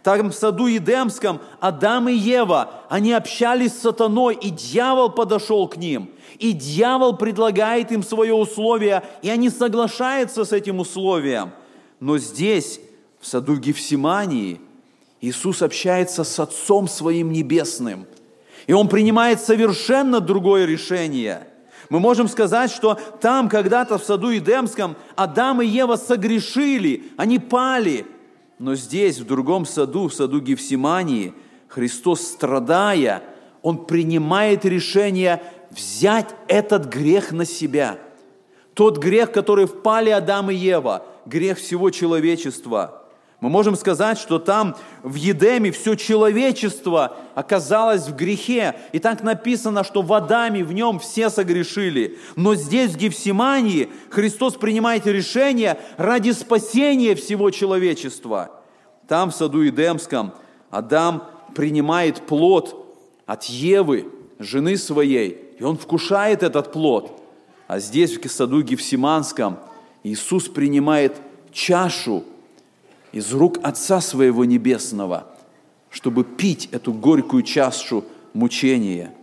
Там 0.04 0.32
в 0.32 0.36
саду 0.36 0.68
Едемском 0.68 1.40
Адам 1.60 2.08
и 2.08 2.14
Ева, 2.14 2.72
они 2.90 3.14
общались 3.14 3.74
с 3.74 3.82
сатаной, 3.82 4.36
и 4.36 4.50
дьявол 4.50 5.10
подошел 5.10 5.68
к 5.68 5.78
ним. 5.78 6.12
И 6.40 6.54
дьявол 6.54 7.18
предлагает 7.18 7.92
им 7.92 8.04
свое 8.04 8.34
условие, 8.34 9.04
и 9.22 9.30
они 9.30 9.50
соглашаются 9.50 10.46
с 10.46 10.52
этим 10.52 10.80
условием– 10.80 11.52
но 12.00 12.18
здесь, 12.18 12.80
в 13.20 13.28
саду 13.28 13.58
Гефсимании, 13.58 14.62
Иисус 15.20 15.62
общается 15.62 16.24
с 16.24 16.40
Отцом 16.40 16.88
Своим 16.88 17.32
Небесным. 17.32 18.06
И 18.68 18.74
Он 18.74 18.88
принимает 18.88 19.42
совершенно 19.42 20.20
другое 20.20 20.66
решение. 20.66 21.48
Мы 21.90 22.00
можем 22.00 22.28
сказать, 22.28 22.72
что 22.72 23.00
там 23.22 23.50
когда-то 23.50 23.98
в 23.98 24.04
саду 24.04 24.36
Эдемском 24.36 24.96
Адам 25.16 25.62
и 25.62 25.68
Ева 25.68 25.96
согрешили, 25.96 27.12
они 27.18 27.40
пали. 27.40 28.06
Но 28.60 28.76
здесь, 28.76 29.20
в 29.20 29.26
другом 29.26 29.66
саду, 29.66 30.08
в 30.08 30.14
саду 30.14 30.42
Гефсимании, 30.42 31.34
Христос, 31.68 32.22
страдая, 32.22 33.24
Он 33.62 33.86
принимает 33.86 34.66
решение 34.66 35.42
взять 35.70 36.36
этот 36.48 36.86
грех 36.86 37.32
на 37.32 37.46
себя. 37.46 38.00
Тот 38.74 38.98
грех, 38.98 39.32
который 39.32 39.66
впали 39.66 40.10
Адам 40.10 40.52
и 40.52 40.56
Ева– 40.56 41.06
грех 41.28 41.58
всего 41.58 41.90
человечества. 41.90 43.04
Мы 43.40 43.50
можем 43.50 43.76
сказать, 43.76 44.18
что 44.18 44.40
там 44.40 44.76
в 45.04 45.14
Едеме 45.14 45.72
все 45.72 45.94
человечество 45.94 47.18
оказалось 47.36 48.08
в 48.08 48.16
грехе. 48.16 48.76
И 48.94 49.00
так 49.00 49.22
написано, 49.22 49.84
что 49.84 50.02
в 50.02 50.12
Адаме 50.12 50.64
в 50.64 50.74
нем 50.74 50.98
все 50.98 51.30
согрешили. 51.30 52.18
Но 52.36 52.56
здесь, 52.56 52.92
в 52.92 52.98
Гефсимании, 52.98 53.90
Христос 54.10 54.56
принимает 54.56 55.06
решение 55.06 55.80
ради 55.98 56.32
спасения 56.32 57.14
всего 57.14 57.52
человечества. 57.52 58.60
Там, 59.08 59.30
в 59.30 59.36
саду 59.36 59.62
Едемском, 59.62 60.34
Адам 60.72 61.24
принимает 61.54 62.26
плод 62.26 62.98
от 63.28 63.44
Евы, 63.44 64.12
жены 64.40 64.78
своей, 64.78 65.54
и 65.60 65.64
он 65.64 65.78
вкушает 65.78 66.42
этот 66.42 66.72
плод. 66.72 67.22
А 67.68 67.80
здесь, 67.80 68.18
в 68.18 68.32
саду 68.32 68.64
Гефсиманском, 68.64 69.60
Иисус 70.04 70.48
принимает 70.48 71.18
чашу 71.52 72.24
из 73.12 73.34
рук 73.34 73.60
Отца 73.64 74.02
Своего 74.02 74.46
Небесного, 74.46 75.28
чтобы 75.90 76.24
пить 76.24 76.70
эту 76.72 76.94
горькую 76.94 77.44
чашу 77.44 78.06
мучения. 78.34 79.14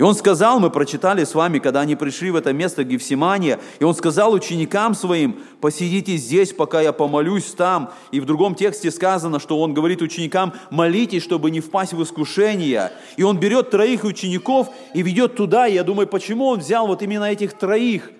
И 0.00 0.02
он 0.02 0.14
сказал, 0.14 0.60
мы 0.60 0.70
прочитали 0.70 1.24
с 1.24 1.34
вами, 1.34 1.58
когда 1.58 1.80
они 1.80 1.94
пришли 1.94 2.30
в 2.30 2.36
это 2.36 2.54
место 2.54 2.84
Гефсимания, 2.84 3.60
и 3.80 3.84
он 3.84 3.94
сказал 3.94 4.32
ученикам 4.32 4.94
своим, 4.94 5.40
посидите 5.60 6.16
здесь, 6.16 6.54
пока 6.54 6.80
я 6.80 6.94
помолюсь 6.94 7.52
там. 7.52 7.92
И 8.10 8.18
в 8.18 8.24
другом 8.24 8.54
тексте 8.54 8.90
сказано, 8.90 9.38
что 9.38 9.60
он 9.60 9.74
говорит 9.74 10.00
ученикам, 10.00 10.54
молитесь, 10.70 11.22
чтобы 11.22 11.50
не 11.50 11.60
впасть 11.60 11.92
в 11.92 12.02
искушение. 12.02 12.92
И 13.18 13.22
он 13.22 13.38
берет 13.38 13.68
троих 13.68 14.04
учеников 14.04 14.70
и 14.94 15.02
ведет 15.02 15.36
туда. 15.36 15.68
И 15.68 15.74
я 15.74 15.84
думаю, 15.84 16.06
почему 16.06 16.46
он 16.46 16.60
взял 16.60 16.86
вот 16.86 17.02
именно 17.02 17.24
этих 17.24 17.52
троих? 17.52 18.10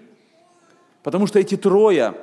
Потому 1.02 1.26
что 1.26 1.38
эти 1.38 1.56
трое, 1.56 2.14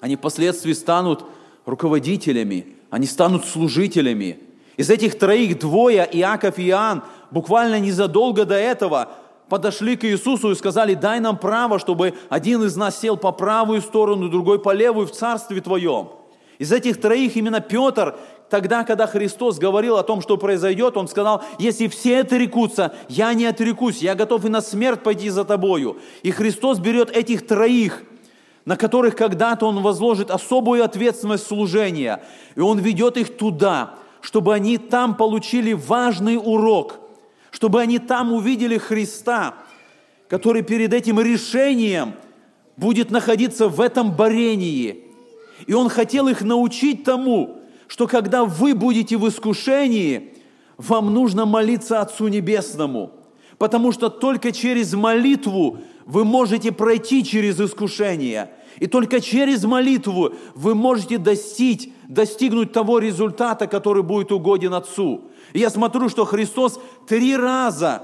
они 0.00 0.14
впоследствии 0.14 0.74
станут 0.74 1.24
руководителями, 1.70 2.66
они 2.90 3.06
станут 3.06 3.46
служителями. 3.46 4.38
Из 4.76 4.90
этих 4.90 5.18
троих 5.18 5.58
двое, 5.58 6.08
Иаков 6.12 6.58
и 6.58 6.68
Иоанн, 6.68 7.02
буквально 7.30 7.80
незадолго 7.80 8.44
до 8.44 8.56
этого 8.56 9.08
подошли 9.48 9.96
к 9.96 10.04
Иисусу 10.04 10.52
и 10.52 10.54
сказали, 10.54 10.94
дай 10.94 11.20
нам 11.20 11.36
право, 11.36 11.78
чтобы 11.78 12.14
один 12.28 12.62
из 12.62 12.76
нас 12.76 12.98
сел 12.98 13.16
по 13.16 13.32
правую 13.32 13.82
сторону, 13.82 14.28
другой 14.28 14.60
по 14.60 14.72
левую 14.72 15.06
в 15.06 15.12
Царстве 15.12 15.60
Твоем. 15.60 16.10
Из 16.58 16.72
этих 16.72 17.00
троих 17.00 17.36
именно 17.36 17.60
Петр, 17.60 18.16
тогда, 18.48 18.84
когда 18.84 19.06
Христос 19.06 19.58
говорил 19.58 19.96
о 19.96 20.02
том, 20.02 20.20
что 20.20 20.36
произойдет, 20.36 20.96
он 20.96 21.08
сказал, 21.08 21.42
если 21.58 21.88
все 21.88 22.20
отрекутся, 22.20 22.94
я 23.08 23.32
не 23.34 23.46
отрекусь, 23.46 24.02
я 24.02 24.14
готов 24.14 24.44
и 24.44 24.48
на 24.48 24.60
смерть 24.60 25.02
пойти 25.02 25.30
за 25.30 25.44
тобою. 25.44 25.98
И 26.22 26.30
Христос 26.30 26.78
берет 26.78 27.10
этих 27.16 27.46
троих, 27.46 28.02
на 28.70 28.76
которых 28.76 29.16
когда-то 29.16 29.66
Он 29.66 29.82
возложит 29.82 30.30
особую 30.30 30.84
ответственность 30.84 31.44
служения, 31.44 32.22
и 32.54 32.60
Он 32.60 32.78
ведет 32.78 33.16
их 33.16 33.36
туда, 33.36 33.94
чтобы 34.20 34.54
они 34.54 34.78
там 34.78 35.16
получили 35.16 35.72
важный 35.72 36.36
урок, 36.36 37.00
чтобы 37.50 37.80
они 37.80 37.98
там 37.98 38.32
увидели 38.32 38.78
Христа, 38.78 39.54
который 40.28 40.62
перед 40.62 40.94
этим 40.94 41.18
решением 41.18 42.14
будет 42.76 43.10
находиться 43.10 43.66
в 43.66 43.80
этом 43.80 44.12
борении– 44.12 45.04
и 45.66 45.74
Он 45.74 45.88
хотел 45.88 46.28
их 46.28 46.42
научить 46.42 47.02
тому, 47.02 47.58
что 47.88 48.06
когда 48.06 48.44
вы 48.44 48.74
будете 48.74 49.16
в 49.16 49.28
искушении, 49.28 50.34
вам 50.78 51.12
нужно 51.12 51.44
молиться 51.44 52.00
Отцу 52.00 52.28
Небесному, 52.28 53.10
потому 53.58 53.90
что 53.90 54.10
только 54.10 54.52
через 54.52 54.94
молитву 54.94 55.80
вы 56.10 56.24
можете 56.24 56.72
пройти 56.72 57.24
через 57.24 57.60
искушение, 57.60 58.50
и 58.78 58.86
только 58.86 59.20
через 59.20 59.64
молитву 59.64 60.34
вы 60.54 60.74
можете 60.74 61.18
достичь, 61.18 61.88
достигнуть 62.08 62.72
того 62.72 62.98
результата, 62.98 63.66
который 63.66 64.02
будет 64.02 64.32
угоден 64.32 64.74
Отцу. 64.74 65.30
И 65.52 65.60
я 65.60 65.70
смотрю, 65.70 66.08
что 66.08 66.24
Христос 66.24 66.80
три 67.06 67.36
раза 67.36 68.02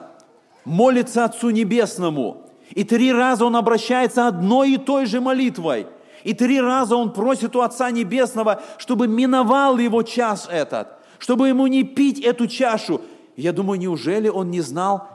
молится 0.65 1.25
Отцу 1.25 1.51
Небесному, 1.51 2.49
и 2.71 2.85
три 2.85 3.13
раза 3.13 3.45
Он 3.45 3.57
обращается 3.57 4.29
одной 4.29 4.75
и 4.75 4.79
той 4.79 5.07
же 5.07 5.21
молитвой– 5.21 5.87
И 6.27 6.35
три 6.35 6.61
раза 6.61 6.97
он 6.97 7.13
просит 7.13 7.55
у 7.55 7.61
Отца 7.61 7.93
Небесного, 7.93 8.61
чтобы 8.79 9.07
миновал 9.07 9.79
его 9.79 10.03
час 10.03 10.49
этот, 10.51 10.89
чтобы 11.21 11.47
ему 11.47 11.69
не 11.69 11.85
пить 11.85 12.19
эту 12.19 12.49
чашу. 12.49 13.01
Я 13.37 13.53
думаю, 13.53 13.79
неужели 13.79 14.29
он 14.29 14.51
не 14.51 14.61
знал 14.61 15.07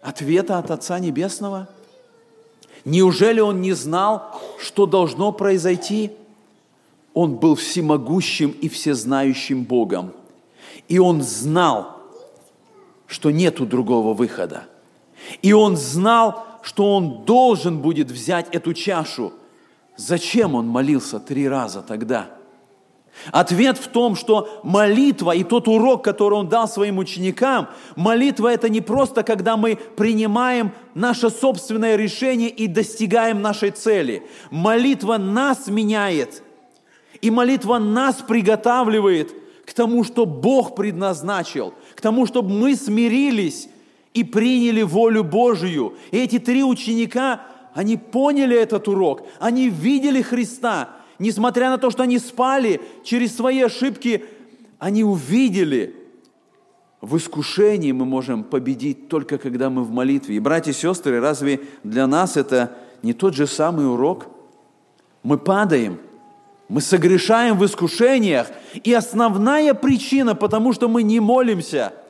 ответа 0.00 0.56
от 0.56 0.70
Отца 0.70 0.98
Небесного? 0.98 1.68
Неужели 2.84 3.40
он 3.40 3.60
не 3.60 3.72
знал, 3.72 4.40
что 4.58 4.86
должно 4.86 5.32
произойти? 5.32 6.12
Он 7.14 7.36
был 7.36 7.54
всемогущим 7.54 8.50
и 8.50 8.68
всезнающим 8.68 9.64
Богом. 9.64 10.12
И 10.88 10.98
он 10.98 11.22
знал, 11.22 11.96
что 13.06 13.30
нету 13.30 13.64
другого 13.64 14.12
выхода. 14.12 14.64
И 15.40 15.52
он 15.52 15.76
знал, 15.76 16.44
что 16.62 16.94
он 16.94 17.24
должен 17.24 17.80
будет 17.80 18.10
взять 18.10 18.48
эту 18.54 18.74
чашу. 18.74 19.32
Зачем 19.96 20.54
он 20.54 20.66
молился 20.66 21.20
три 21.20 21.48
раза 21.48 21.82
тогда? 21.82 22.33
Ответ 23.32 23.78
в 23.78 23.88
том, 23.88 24.16
что 24.16 24.60
молитва 24.62 25.32
и 25.32 25.44
тот 25.44 25.68
урок, 25.68 26.04
который 26.04 26.34
он 26.34 26.48
дал 26.48 26.68
своим 26.68 26.98
ученикам, 26.98 27.68
молитва 27.96 28.52
это 28.52 28.68
не 28.68 28.80
просто, 28.80 29.22
когда 29.22 29.56
мы 29.56 29.76
принимаем 29.76 30.72
наше 30.94 31.30
собственное 31.30 31.96
решение 31.96 32.50
и 32.50 32.66
достигаем 32.66 33.40
нашей 33.40 33.70
цели. 33.70 34.26
Молитва 34.50 35.16
нас 35.16 35.68
меняет, 35.68 36.42
и 37.22 37.30
молитва 37.30 37.78
нас 37.78 38.16
приготавливает 38.16 39.32
к 39.64 39.72
тому, 39.72 40.04
что 40.04 40.26
Бог 40.26 40.74
предназначил, 40.74 41.72
к 41.94 42.00
тому, 42.02 42.26
чтобы 42.26 42.50
мы 42.50 42.76
смирились 42.76 43.68
и 44.12 44.22
приняли 44.22 44.82
волю 44.82 45.24
Божию. 45.24 45.94
И 46.10 46.18
эти 46.18 46.38
три 46.38 46.62
ученика, 46.62 47.40
они 47.72 47.96
поняли 47.96 48.54
этот 48.54 48.86
урок, 48.86 49.22
они 49.40 49.70
видели 49.70 50.20
Христа– 50.20 50.90
Несмотря 51.18 51.70
на 51.70 51.78
то, 51.78 51.90
что 51.90 52.02
они 52.02 52.18
спали, 52.18 52.80
через 53.02 53.36
свои 53.36 53.62
ошибки 53.62 54.24
они 54.78 55.04
увидели, 55.04 55.94
в 57.00 57.16
искушении 57.16 57.92
мы 57.92 58.04
можем 58.04 58.44
победить 58.44 59.08
только 59.08 59.38
когда 59.38 59.70
мы 59.70 59.84
в 59.84 59.90
молитве. 59.90 60.36
И, 60.36 60.40
братья 60.40 60.72
и 60.72 60.74
сестры, 60.74 61.20
разве 61.20 61.60
для 61.82 62.06
нас 62.06 62.36
это 62.36 62.76
не 63.02 63.12
тот 63.12 63.34
же 63.34 63.46
самый 63.46 63.90
урок? 63.90 64.26
Мы 65.22 65.38
падаем, 65.38 65.98
мы 66.68 66.80
согрешаем 66.80 67.58
в 67.58 67.64
искушениях, 67.64 68.48
и 68.82 68.92
основная 68.92 69.74
причина, 69.74 70.34
потому 70.34 70.72
что 70.72 70.88
мы 70.88 71.02
не 71.02 71.20
молимся– 71.20 71.92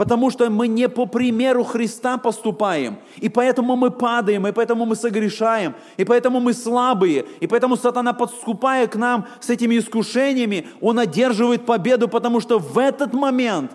потому 0.00 0.30
что 0.30 0.48
мы 0.48 0.66
не 0.66 0.88
по 0.88 1.04
примеру 1.04 1.62
Христа 1.62 2.16
поступаем, 2.16 3.00
и 3.18 3.28
поэтому 3.28 3.76
мы 3.76 3.90
падаем, 3.90 4.46
и 4.46 4.52
поэтому 4.52 4.86
мы 4.86 4.96
согрешаем, 4.96 5.74
и 5.98 6.06
поэтому 6.06 6.40
мы 6.40 6.54
слабые, 6.54 7.26
и 7.40 7.46
поэтому 7.46 7.76
сатана, 7.76 8.14
подступая 8.14 8.86
к 8.86 8.96
нам 8.96 9.26
с 9.40 9.50
этими 9.50 9.76
искушениями, 9.76 10.66
он 10.80 10.98
одерживает 10.98 11.66
победу, 11.66 12.08
потому 12.08 12.40
что 12.40 12.58
в 12.58 12.78
этот 12.78 13.12
момент 13.12 13.72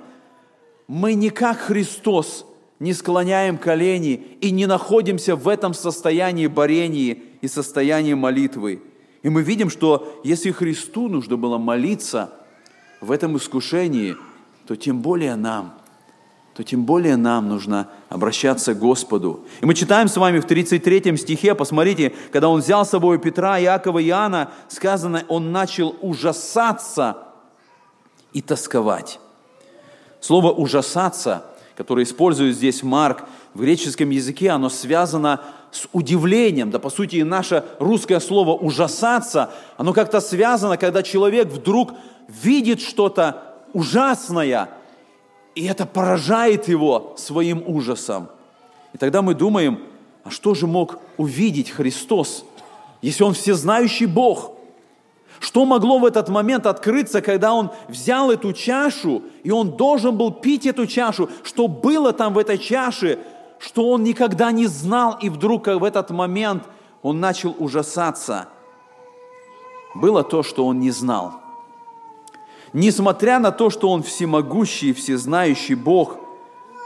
мы 0.88 1.14
не 1.14 1.30
как 1.30 1.60
Христос 1.60 2.48
не 2.80 2.94
склоняем 2.94 3.60
колени 3.60 4.14
и 4.42 4.50
не 4.50 4.66
находимся 4.66 5.36
в 5.36 5.48
этом 5.48 5.76
состоянии 5.76 6.48
борения 6.48 7.20
и 7.42 7.48
состоянии 7.48 8.16
молитвы. 8.16 8.82
И 9.22 9.30
мы 9.30 9.44
видим, 9.44 9.70
что 9.70 10.20
если 10.24 10.50
Христу 10.50 11.08
нужно 11.08 11.38
было 11.38 11.60
молиться 11.60 12.32
в 13.00 13.12
этом 13.12 13.38
искушении, 13.38 14.16
то 14.66 14.76
тем 14.76 15.04
более 15.04 15.36
нам– 15.36 15.76
то 16.56 16.64
тем 16.64 16.86
более 16.86 17.18
нам 17.18 17.50
нужно 17.50 17.90
обращаться 18.08 18.74
к 18.74 18.80
Господу. 18.80 19.42
И 19.60 19.66
мы 19.66 19.74
читаем 19.74 20.08
с 20.08 20.16
вами 20.16 20.40
в 20.40 20.46
33 20.46 21.18
стихе, 21.18 21.54
посмотрите, 21.54 22.14
когда 22.32 22.48
он 22.48 22.62
взял 22.62 22.86
с 22.86 22.92
собой 22.92 23.20
Петра, 23.20 23.60
Иакова 23.60 24.00
и 24.00 24.08
Иоанна, 24.08 24.52
сказано, 24.70 25.26
он 25.28 25.52
начал 25.52 25.98
ужасаться 26.00 27.18
и 28.32 28.42
тосковать. 28.42 29.20
Слово 30.22 30.50
«ужасаться», 30.54 31.46
которое 31.76 32.04
использует 32.04 32.56
здесь 32.56 32.84
Марк, 32.84 33.26
в 33.54 33.60
греческом 33.60 34.10
языке, 34.10 34.52
оно 34.52 34.70
связано 34.70 35.42
с 35.72 35.90
удивлением. 35.92 36.72
Да, 36.72 36.80
по 36.80 36.90
сути, 36.90 37.18
и 37.18 37.24
наше 37.24 37.66
русское 37.80 38.22
слово 38.22 38.54
«ужасаться», 38.54 39.52
оно 39.76 39.92
как-то 39.92 40.22
связано, 40.22 40.78
когда 40.78 41.04
человек 41.04 41.50
вдруг 41.50 41.92
видит 42.30 42.80
что-то 42.80 43.56
ужасное– 43.74 44.70
и 45.56 45.66
это 45.66 45.86
поражает 45.86 46.68
его 46.68 47.14
своим 47.18 47.64
ужасом. 47.66 48.28
И 48.94 48.98
тогда 48.98 49.22
мы 49.22 49.34
думаем, 49.34 49.80
а 50.24 50.30
что 50.30 50.54
же 50.54 50.68
мог 50.68 51.00
увидеть 51.18 51.72
Христос, 51.72 52.46
если 53.02 53.24
Он 53.24 53.34
всезнающий 53.34 54.06
Бог? 54.06 54.52
Что 55.40 55.66
могло 55.66 56.00
в 56.00 56.06
этот 56.06 56.30
момент 56.30 56.66
открыться, 56.66 57.22
когда 57.22 57.54
Он 57.54 57.72
взял 57.88 58.32
эту 58.32 58.52
чашу, 58.54 59.24
и 59.44 59.52
Он 59.52 59.72
должен 59.78 60.18
был 60.18 60.32
пить 60.32 60.66
эту 60.66 60.88
чашу? 60.88 61.30
Что 61.44 61.68
было 61.68 62.12
там 62.14 62.34
в 62.34 62.38
этой 62.38 62.58
чаше, 62.58 63.20
что 63.60 63.90
Он 63.90 64.04
никогда 64.04 64.52
не 64.52 64.68
знал, 64.68 65.18
и 65.22 65.30
вдруг 65.30 65.68
в 65.68 65.84
этот 65.84 66.10
момент 66.10 66.64
Он 67.02 67.20
начал 67.20 67.56
ужасаться? 67.58 68.50
Было 69.94 70.24
то, 70.24 70.44
что 70.44 70.66
Он 70.66 70.80
не 70.80 70.92
знал– 70.92 71.40
Несмотря 72.76 73.40
на 73.40 73.52
то, 73.52 73.70
что 73.70 73.90
он 73.90 74.04
всемогущий 74.04 74.90
и 74.90 74.94
всезнающий 74.94 75.76
Бог, 75.76 76.18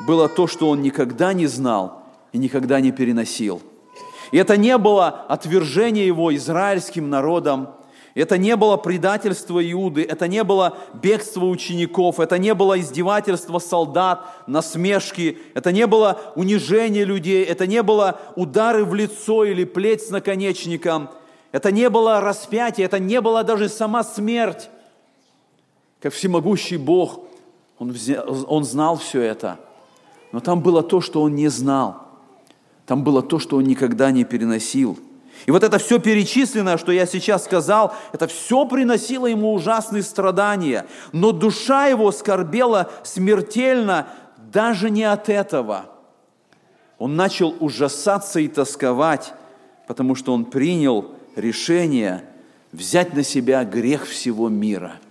было 0.05 0.29
то, 0.29 0.45
что 0.45 0.69
он 0.69 0.83
никогда 0.83 1.33
не 1.33 1.47
знал 1.47 2.03
и 2.31 2.37
никогда 2.37 2.79
не 2.79 2.91
переносил. 2.91 3.59
И 4.31 4.37
это 4.37 4.55
не 4.55 4.77
было 4.77 5.07
отвержение 5.27 6.05
его 6.05 6.35
израильским 6.35 7.09
народом, 7.09 7.69
это 8.13 8.37
не 8.37 8.55
было 8.55 8.77
предательство 8.77 9.59
Иуды, 9.71 10.03
это 10.03 10.27
не 10.27 10.43
было 10.43 10.77
бегство 10.93 11.45
учеников, 11.45 12.19
это 12.19 12.37
не 12.37 12.53
было 12.53 12.79
издевательство 12.79 13.57
солдат, 13.57 14.27
насмешки, 14.45 15.39
это 15.55 15.71
не 15.71 15.87
было 15.87 16.19
унижение 16.35 17.03
людей, 17.03 17.43
это 17.43 17.65
не 17.65 17.81
было 17.81 18.19
удары 18.35 18.85
в 18.85 18.93
лицо 18.93 19.43
или 19.43 19.63
плеть 19.63 20.03
с 20.03 20.11
наконечником, 20.11 21.09
это 21.51 21.71
не 21.71 21.89
было 21.89 22.21
распятие, 22.21 22.85
это 22.85 22.99
не 22.99 23.19
была 23.21 23.41
даже 23.41 23.69
сама 23.69 24.03
смерть 24.03 24.69
как 26.01 26.13
всемогущий 26.13 26.77
Бог, 26.77 27.21
он, 27.77 27.91
взял, 27.91 28.45
он 28.47 28.63
знал 28.63 28.97
все 28.97 29.21
это. 29.21 29.59
Но 30.31 30.39
там 30.39 30.61
было 30.61 30.83
то, 30.83 31.01
что 31.01 31.21
он 31.21 31.35
не 31.35 31.47
знал. 31.47 32.07
Там 32.85 33.03
было 33.03 33.21
то, 33.21 33.39
что 33.39 33.57
он 33.57 33.63
никогда 33.63 34.11
не 34.11 34.23
переносил. 34.23 34.97
И 35.45 35.51
вот 35.51 35.63
это 35.63 35.77
все 35.77 35.99
перечисленное, 35.99 36.77
что 36.77 36.91
я 36.91 37.05
сейчас 37.05 37.45
сказал, 37.45 37.93
это 38.11 38.27
все 38.27 38.65
приносило 38.65 39.25
ему 39.25 39.53
ужасные 39.53 40.03
страдания. 40.03 40.85
Но 41.13 41.31
душа 41.31 41.87
его 41.87 42.11
скорбела 42.11 42.89
смертельно 43.03 44.07
даже 44.51 44.89
не 44.89 45.03
от 45.03 45.29
этого. 45.29 45.85
Он 46.97 47.15
начал 47.15 47.55
ужасаться 47.59 48.39
и 48.39 48.47
тосковать, 48.47 49.33
потому 49.87 50.15
что 50.15 50.33
он 50.33 50.45
принял 50.45 51.11
решение 51.35 52.25
взять 52.73 53.13
на 53.13 53.23
себя 53.23 53.63
грех 53.63 54.05
всего 54.05 54.49
мира– 54.49 54.93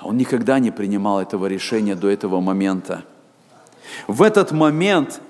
а 0.00 0.08
он 0.08 0.16
никогда 0.16 0.58
не 0.58 0.70
принимал 0.70 1.20
этого 1.20 1.46
решения 1.46 1.94
до 1.94 2.08
этого 2.08 2.40
момента. 2.40 3.04
В 4.08 4.22
этот 4.22 4.50
момент 4.50 5.20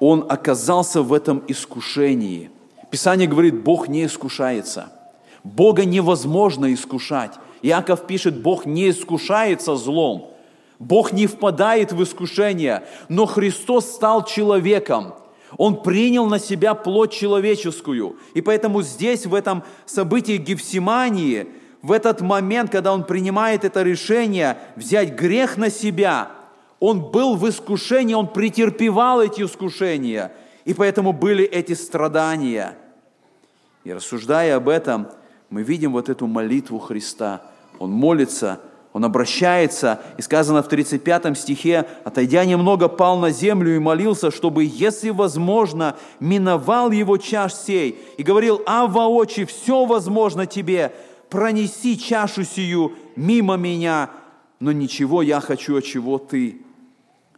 он 0.00 0.26
оказался 0.28 1.02
в 1.02 1.12
этом 1.12 1.42
искушении. 1.46 2.50
Писание 2.90 3.28
говорит, 3.28 3.62
Бог 3.62 3.88
не 3.88 4.04
искушается. 4.04 4.92
Бога 5.44 5.84
невозможно 5.84 6.74
искушать. 6.74 7.34
Иаков 7.62 8.06
пишет, 8.06 8.42
Бог 8.42 8.66
не 8.66 8.90
искушается 8.90 9.76
злом. 9.76 10.32
Бог 10.80 11.12
не 11.12 11.26
впадает 11.26 11.92
в 11.92 12.02
искушение, 12.02 12.84
но 13.08 13.24
Христос 13.24 13.86
стал 13.86 14.24
человеком. 14.24 15.14
Он 15.56 15.82
принял 15.82 16.26
на 16.26 16.38
себя 16.38 16.74
плоть 16.74 17.12
человеческую. 17.12 18.16
И 18.34 18.42
поэтому 18.42 18.82
здесь, 18.82 19.26
в 19.26 19.34
этом 19.34 19.62
событии 19.86 20.36
Гефсимании, 20.36 21.46
в 21.82 21.92
этот 21.92 22.20
момент, 22.20 22.70
когда 22.70 22.92
он 22.92 23.04
принимает 23.04 23.64
это 23.64 23.82
решение 23.82 24.58
взять 24.76 25.14
грех 25.14 25.56
на 25.56 25.70
себя, 25.70 26.30
он 26.80 27.10
был 27.10 27.36
в 27.36 27.48
искушении, 27.48 28.14
он 28.14 28.28
претерпевал 28.28 29.22
эти 29.22 29.42
искушения, 29.42 30.32
и 30.64 30.74
поэтому 30.74 31.12
были 31.12 31.44
эти 31.44 31.72
страдания. 31.72 32.76
И 33.84 33.92
рассуждая 33.92 34.56
об 34.56 34.68
этом, 34.68 35.08
мы 35.48 35.62
видим 35.62 35.92
вот 35.92 36.08
эту 36.08 36.26
молитву 36.26 36.78
Христа. 36.78 37.42
Он 37.78 37.90
молится, 37.90 38.60
он 38.92 39.04
обращается, 39.04 40.00
и 40.16 40.22
сказано 40.22 40.62
в 40.62 40.68
35 40.68 41.38
стихе, 41.38 41.86
«Отойдя 42.04 42.44
немного, 42.44 42.88
пал 42.88 43.18
на 43.18 43.30
землю 43.30 43.76
и 43.76 43.78
молился, 43.78 44.30
чтобы, 44.30 44.64
если 44.64 45.10
возможно, 45.10 45.96
миновал 46.18 46.90
его 46.90 47.16
чаш 47.16 47.54
сей, 47.54 47.98
и 48.16 48.22
говорил, 48.22 48.62
а 48.66 48.86
воочи 48.86 49.44
все 49.44 49.84
возможно 49.84 50.46
тебе, 50.46 50.92
пронеси 51.28 51.98
чашу 51.98 52.44
сию 52.44 52.92
мимо 53.16 53.56
меня, 53.56 54.10
но 54.60 54.72
ничего 54.72 55.22
я 55.22 55.40
хочу, 55.40 55.76
а 55.76 55.82
чего 55.82 56.18
ты. 56.18 56.62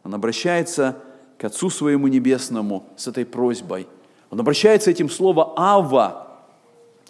Он 0.04 0.14
обращается 0.14 0.96
к 1.38 1.44
Отцу 1.44 1.70
Своему 1.70 2.08
Небесному 2.08 2.86
с 2.96 3.06
этой 3.06 3.24
просьбой. 3.24 3.86
Он 4.30 4.40
обращается 4.40 4.90
этим 4.90 5.08
словом 5.08 5.52
«Ава». 5.56 6.26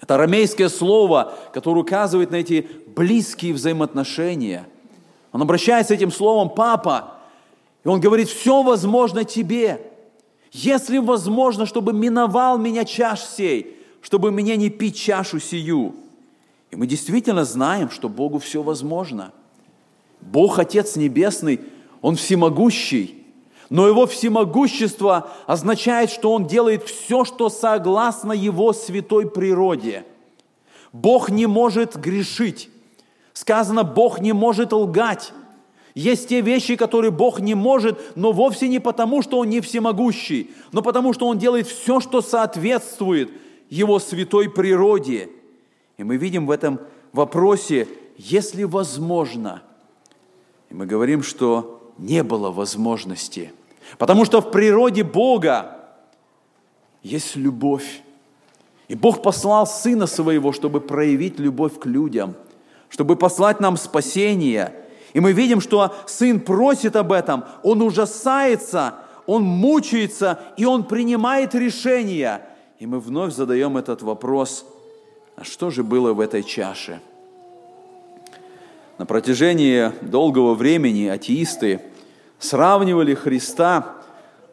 Это 0.01 0.14
арамейское 0.14 0.69
слово, 0.69 1.35
которое 1.53 1.81
указывает 1.81 2.31
на 2.31 2.37
эти 2.37 2.69
близкие 2.95 3.53
взаимоотношения. 3.53 4.67
Он 5.33 5.43
обращается 5.43 5.95
этим 5.95 6.12
словом 6.12 6.51
«папа», 6.51 7.19
и 7.85 7.88
он 7.88 8.01
говорит, 8.01 8.29
все 8.29 8.62
возможно 8.62 9.25
тебе. 9.25 9.81
Если 10.53 10.99
возможно, 10.99 11.67
чтобы 11.67 11.93
миновал 11.93 12.59
меня 12.59 12.85
чаш 12.85 13.21
сей, 13.21 13.77
чтобы 14.01 14.31
мне 14.31 14.57
не 14.57 14.71
пить 14.71 14.97
чашу 14.97 15.38
сию. 15.41 15.95
И 16.71 16.77
мы 16.77 16.87
действительно 16.87 17.45
знаем, 17.45 17.91
что 17.91 18.09
Богу 18.09 18.39
все 18.39 18.63
возможно. 18.63 19.33
Бог 20.21 20.59
Отец 20.59 20.97
Небесный, 20.97 21.61
Он 22.03 22.17
всемогущий, 22.17 23.25
но 23.71 23.87
Его 23.87 24.07
всемогущество 24.07 25.31
означает, 25.47 26.11
что 26.11 26.33
Он 26.33 26.47
делает 26.47 26.85
все, 26.85 27.25
что 27.25 27.49
согласно 27.49 28.33
Его 28.33 28.73
святой 28.73 29.31
природе. 29.31 30.05
Бог 30.93 31.31
не 31.31 31.47
может 31.47 31.97
грешить. 31.97 32.71
Сказано, 33.33 33.85
Бог 33.85 34.21
не 34.21 34.33
может 34.33 34.73
лгать. 34.73 35.33
Есть 35.95 36.29
те 36.29 36.41
вещи, 36.41 36.77
которые 36.77 37.11
Бог 37.11 37.41
не 37.41 37.55
может, 37.55 38.17
но 38.17 38.33
вовсе 38.33 38.69
не 38.69 38.79
потому, 38.79 39.23
что 39.23 39.39
Он 39.39 39.49
не 39.49 39.61
всемогущий, 39.61 40.51
но 40.73 40.83
потому, 40.83 41.13
что 41.13 41.27
Он 41.27 41.39
делает 41.39 41.67
все, 41.67 42.01
что 42.01 42.21
соответствует 42.21 43.31
Его 43.69 43.99
святой 43.99 44.49
природе. 44.51 45.31
И 45.99 46.05
мы 46.05 46.17
видим 46.17 46.47
в 46.47 46.51
этом 46.51 46.81
вопросе, 47.13 47.87
если 48.17 48.65
возможно. 48.65 49.63
И 50.71 50.75
мы 50.75 50.87
говорим, 50.87 51.23
что 51.23 51.93
не 51.99 52.23
было 52.23 52.51
возможности. 52.51 53.53
Потому 53.99 54.25
что 54.25 54.41
в 54.41 54.51
природе 54.51 55.05
Бога 55.05 55.79
есть 57.03 57.37
любовь. 57.37 58.03
И 58.89 58.95
Бог 58.95 59.23
послал 59.23 59.67
Сына 59.67 60.07
Своего, 60.07 60.53
чтобы 60.53 60.81
проявить 60.81 61.39
любовь 61.39 61.79
к 61.79 61.85
людям, 61.85 62.35
чтобы 62.89 63.17
послать 63.17 63.61
нам 63.61 63.77
спасение– 63.77 64.75
и 65.13 65.21
мы 65.21 65.33
видим, 65.33 65.61
что 65.61 65.95
сын 66.07 66.41
просит 66.41 66.97
об 66.97 67.13
этом, 67.13 67.45
он 67.63 67.83
ужасается, 67.83 68.95
он 69.27 69.43
мучается, 69.43 70.41
и 70.57 70.65
он 70.65 70.85
принимает 70.85 71.55
решение. 71.55 72.43
И 72.79 72.87
мы 72.87 73.01
вновь 73.01 73.35
задаем 73.35 73.77
этот 73.77 74.03
вопрос, 74.03 74.67
а 75.38 75.44
что 75.44 75.70
же 75.70 75.83
было 75.83 76.12
в 76.12 76.20
этой 76.20 76.42
чаше? 76.42 77.01
На 78.98 79.07
протяжении 79.07 79.92
долгого 80.03 80.55
времени 80.55 81.07
атеисты 81.07 81.81
сравнивали 82.38 83.14
Христа 83.14 83.94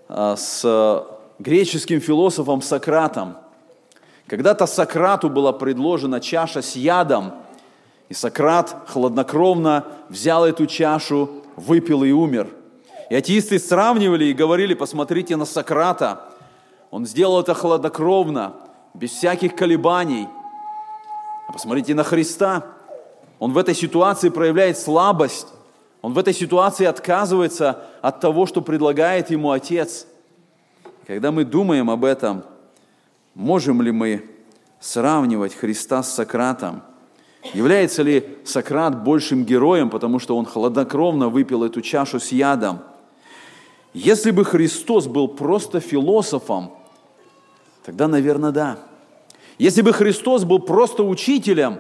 а, 0.07 0.35
с 0.35 1.07
греческим 1.39 1.99
философом 1.99 2.61
Сократом. 2.61 3.37
Когда-то 4.27 4.65
Сократу 4.65 5.29
была 5.29 5.53
предложена 5.53 6.19
чаша 6.19 6.61
с 6.61 6.75
ядом– 6.75 7.33
и 8.09 8.13
Сократ 8.13 8.75
хладнокровно 8.87 9.85
взял 10.09 10.45
эту 10.45 10.67
чашу, 10.67 11.43
выпил 11.55 12.03
и 12.03 12.11
умер. 12.11 12.49
И 13.09 13.15
атеисты 13.15 13.59
сравнивали 13.59 14.25
и 14.25 14.33
говорили, 14.33 14.73
посмотрите 14.73 15.35
на 15.35 15.45
Сократа. 15.45 16.21
Он 16.91 17.05
сделал 17.05 17.39
это 17.39 17.53
хладнокровно, 17.53 18.53
без 18.93 19.11
всяких 19.11 19.55
колебаний. 19.55 20.27
А 21.47 21.53
посмотрите 21.53 21.93
на 21.93 22.03
Христа. 22.03 22.65
Он 23.39 23.53
в 23.53 23.57
этой 23.57 23.75
ситуации 23.75 24.29
проявляет 24.29 24.77
слабость. 24.77 25.47
Он 26.01 26.13
в 26.13 26.17
этой 26.17 26.33
ситуации 26.33 26.85
отказывается 26.85 27.83
от 28.01 28.19
того, 28.19 28.45
что 28.45 28.61
предлагает 28.61 29.29
ему 29.29 29.51
Отец. 29.51 30.07
Когда 31.07 31.31
мы 31.31 31.45
думаем 31.45 31.89
об 31.89 32.05
этом, 32.05 32.43
можем 33.33 33.81
ли 33.81 33.91
мы 33.91 34.29
сравнивать 34.79 35.55
Христа 35.55 36.03
с 36.03 36.13
Сократом– 36.13 36.83
Является 37.53 38.01
ли 38.01 38.37
Сократ 38.43 39.03
большим 39.03 39.43
героем, 39.43 39.89
потому 39.89 40.19
что 40.19 40.35
он 40.35 40.45
хладнокровно 40.45 41.29
выпил 41.29 41.63
эту 41.63 41.81
чашу 41.81 42.19
с 42.19 42.31
ядом? 42.31 42.79
Если 43.93 44.31
бы 44.31 44.43
Христос 44.43 45.07
был 45.07 45.27
просто 45.27 45.79
философом, 45.79 46.71
тогда, 47.85 48.07
наверное, 48.07 48.51
да. 48.51 48.79
Если 49.57 49.81
бы 49.81 49.93
Христос 49.93 50.43
был 50.43 50.59
просто 50.59 51.03
учителем, 51.03 51.79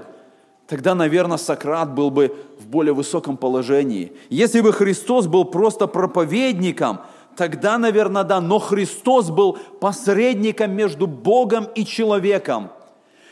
тогда, 0.67 0.95
наверное, 0.95 1.37
Сократ 1.37 1.93
был 1.93 2.09
бы 2.09 2.35
в 2.59 2.67
более 2.67 2.93
высоком 2.93 3.37
положении. 3.37 4.13
Если 4.29 4.61
бы 4.61 4.71
Христос 4.71 5.27
был 5.27 5.45
просто 5.45 5.87
проповедником, 5.87 7.01
тогда, 7.35 7.77
наверное, 7.77 8.23
да. 8.23 8.39
Но 8.39 8.59
Христос 8.59 9.29
был 9.29 9.57
посредником 9.79 10.71
между 10.71 11.07
Богом 11.07 11.67
и 11.75 11.85
человеком– 11.85 12.69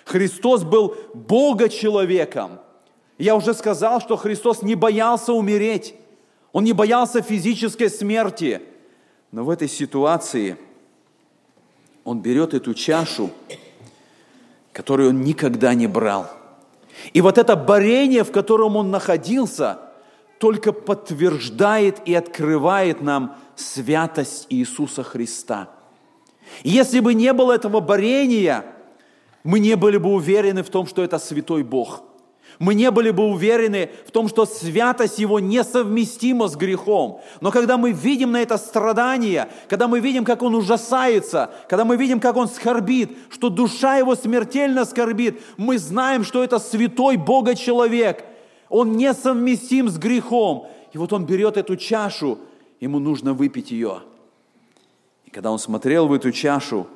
Христос 0.05 0.63
был 0.63 0.95
Бога-человеком. 1.13 2.59
Я 3.17 3.35
уже 3.35 3.53
сказал, 3.53 4.01
что 4.01 4.17
Христос 4.17 4.61
не 4.61 4.75
боялся 4.75 5.33
умереть. 5.33 5.95
Он 6.51 6.63
не 6.63 6.73
боялся 6.73 7.21
физической 7.21 7.89
смерти. 7.89 8.61
Но 9.31 9.43
в 9.43 9.49
этой 9.49 9.67
ситуации 9.67 10.57
он 12.03 12.21
берет 12.21 12.53
эту 12.53 12.73
чашу, 12.73 13.31
которую 14.73 15.09
он 15.09 15.21
никогда 15.21 15.73
не 15.73 15.87
брал. 15.87 16.29
И 17.13 17.21
вот 17.21 17.37
это 17.37 17.55
борение, 17.55 18.23
в 18.23 18.31
котором 18.31 18.75
он 18.75 18.91
находился, 18.91 19.79
только 20.39 20.73
подтверждает 20.73 22.01
и 22.05 22.13
открывает 22.13 23.01
нам 23.01 23.37
святость 23.55 24.47
Иисуса 24.49 25.03
Христа. 25.03 25.69
Если 26.63 26.99
бы 26.99 27.13
не 27.13 27.31
было 27.31 27.53
этого 27.53 27.79
борения– 27.79 28.65
мы 29.43 29.59
не 29.59 29.75
были 29.75 29.97
бы 29.97 30.09
уверены 30.09 30.63
в 30.63 30.69
том, 30.69 30.87
что 30.87 31.03
это 31.03 31.19
святой 31.19 31.63
Бог. 31.63 32.03
Мы 32.59 32.75
не 32.75 32.91
были 32.91 33.11
бы 33.11 33.23
уверены 33.25 33.89
в 34.07 34.11
том, 34.11 34.27
что 34.27 34.45
святость 34.45 35.19
Его 35.19 35.39
несовместима 35.39 36.47
с 36.47 36.55
грехом. 36.55 37.21
Но 37.41 37.51
когда 37.51 37.77
мы 37.77 37.91
видим 37.91 38.31
на 38.31 38.41
это 38.41 38.57
страдание, 38.57 39.49
когда 39.67 39.87
мы 39.87 39.99
видим, 39.99 40.25
как 40.25 40.41
Он 40.43 40.55
ужасается, 40.55 41.51
когда 41.69 41.85
мы 41.85 41.97
видим, 41.97 42.19
как 42.19 42.35
Он 42.35 42.47
скорбит, 42.47 43.17
что 43.29 43.49
душа 43.49 43.97
Его 43.97 44.15
смертельно 44.15 44.85
скорбит, 44.85 45.41
мы 45.57 45.77
знаем, 45.77 46.23
что 46.23 46.43
это 46.43 46.59
святой 46.59 47.17
Бога 47.17 47.55
человек. 47.55 48.23
Он 48.69 48.93
несовместим 48.93 49.89
с 49.89 49.97
грехом. 49.97 50.67
И 50.93 50.97
вот 50.97 51.13
Он 51.13 51.25
берет 51.25 51.57
эту 51.57 51.75
чашу, 51.75 52.37
ему 52.79 52.99
нужно 52.99 53.33
выпить 53.33 53.71
ее. 53.71 54.01
И 55.25 55.31
когда 55.31 55.51
Он 55.51 55.59
смотрел 55.59 56.07
в 56.07 56.13
эту 56.13 56.31
чашу, 56.31 56.87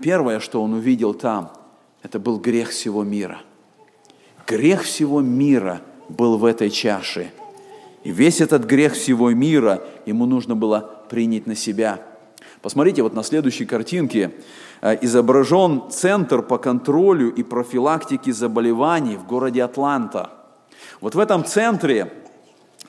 первое, 0.00 0.40
что 0.40 0.62
Он 0.62 0.74
увидел 0.74 1.14
там– 1.14 1.52
это 2.04 2.18
был 2.18 2.38
грех 2.38 2.68
всего 2.68 3.02
мира. 3.02 3.40
Грех 4.46 4.82
всего 4.82 5.20
мира 5.20 5.80
был 6.08 6.38
в 6.38 6.44
этой 6.44 6.70
чаше. 6.70 7.32
И 8.02 8.10
весь 8.10 8.40
этот 8.40 8.64
грех 8.64 8.92
всего 8.92 9.30
мира 9.30 9.82
ему 10.04 10.26
нужно 10.26 10.54
было 10.54 11.04
принять 11.08 11.46
на 11.46 11.54
себя. 11.54 12.02
Посмотрите, 12.60 13.02
вот 13.02 13.14
на 13.14 13.22
следующей 13.22 13.64
картинке 13.64 14.32
э, 14.82 14.98
изображен 15.02 15.90
Центр 15.90 16.42
по 16.42 16.58
контролю 16.58 17.32
и 17.32 17.42
профилактике 17.42 18.32
заболеваний 18.32 19.16
в 19.16 19.26
городе 19.26 19.62
Атланта. 19.62 20.30
Вот 21.00 21.14
в 21.14 21.18
этом 21.18 21.44
центре, 21.44 22.12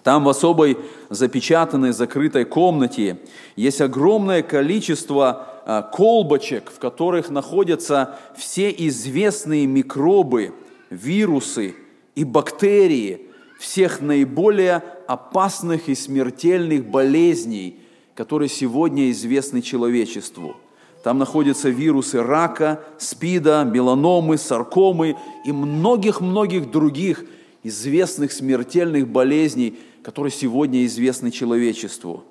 там 0.04 0.26
в 0.26 0.30
особой 0.30 0.78
запечатанной 1.10 1.94
закрытой 1.94 2.46
комнате 2.46 3.20
есть 3.56 3.82
огромное 3.82 4.44
количество 4.44 5.56
Э, 5.68 5.82
колбочек, 5.91 6.70
в 6.70 6.78
которых 6.78 7.32
находятся 7.32 8.20
все 8.38 8.70
известные 8.70 9.65
микробы, 9.65 10.54
вирусы 10.95 11.75
и 12.15 12.23
бактерии 12.23 13.21
всех 13.60 14.01
наиболее 14.01 14.84
опасных 15.08 15.89
и 15.89 15.95
смертельных 15.95 16.86
болезней, 16.86 17.79
которые 18.15 18.49
сегодня 18.49 19.12
известны 19.12 19.62
человечеству. 19.62 20.55
Там 21.03 21.19
находятся 21.19 21.69
вирусы 21.69 22.23
рака, 22.23 22.84
спида, 22.97 23.69
меланомы, 23.71 24.38
саркомы 24.38 25.15
и 25.45 25.51
многих-многих 25.51 26.71
других 26.71 27.25
известных 27.63 28.31
смертельных 28.31 29.08
болезней, 29.08 29.77
которые 30.03 30.31
сегодня 30.31 30.86
известны 30.86 31.31
человечеству. 31.31 32.23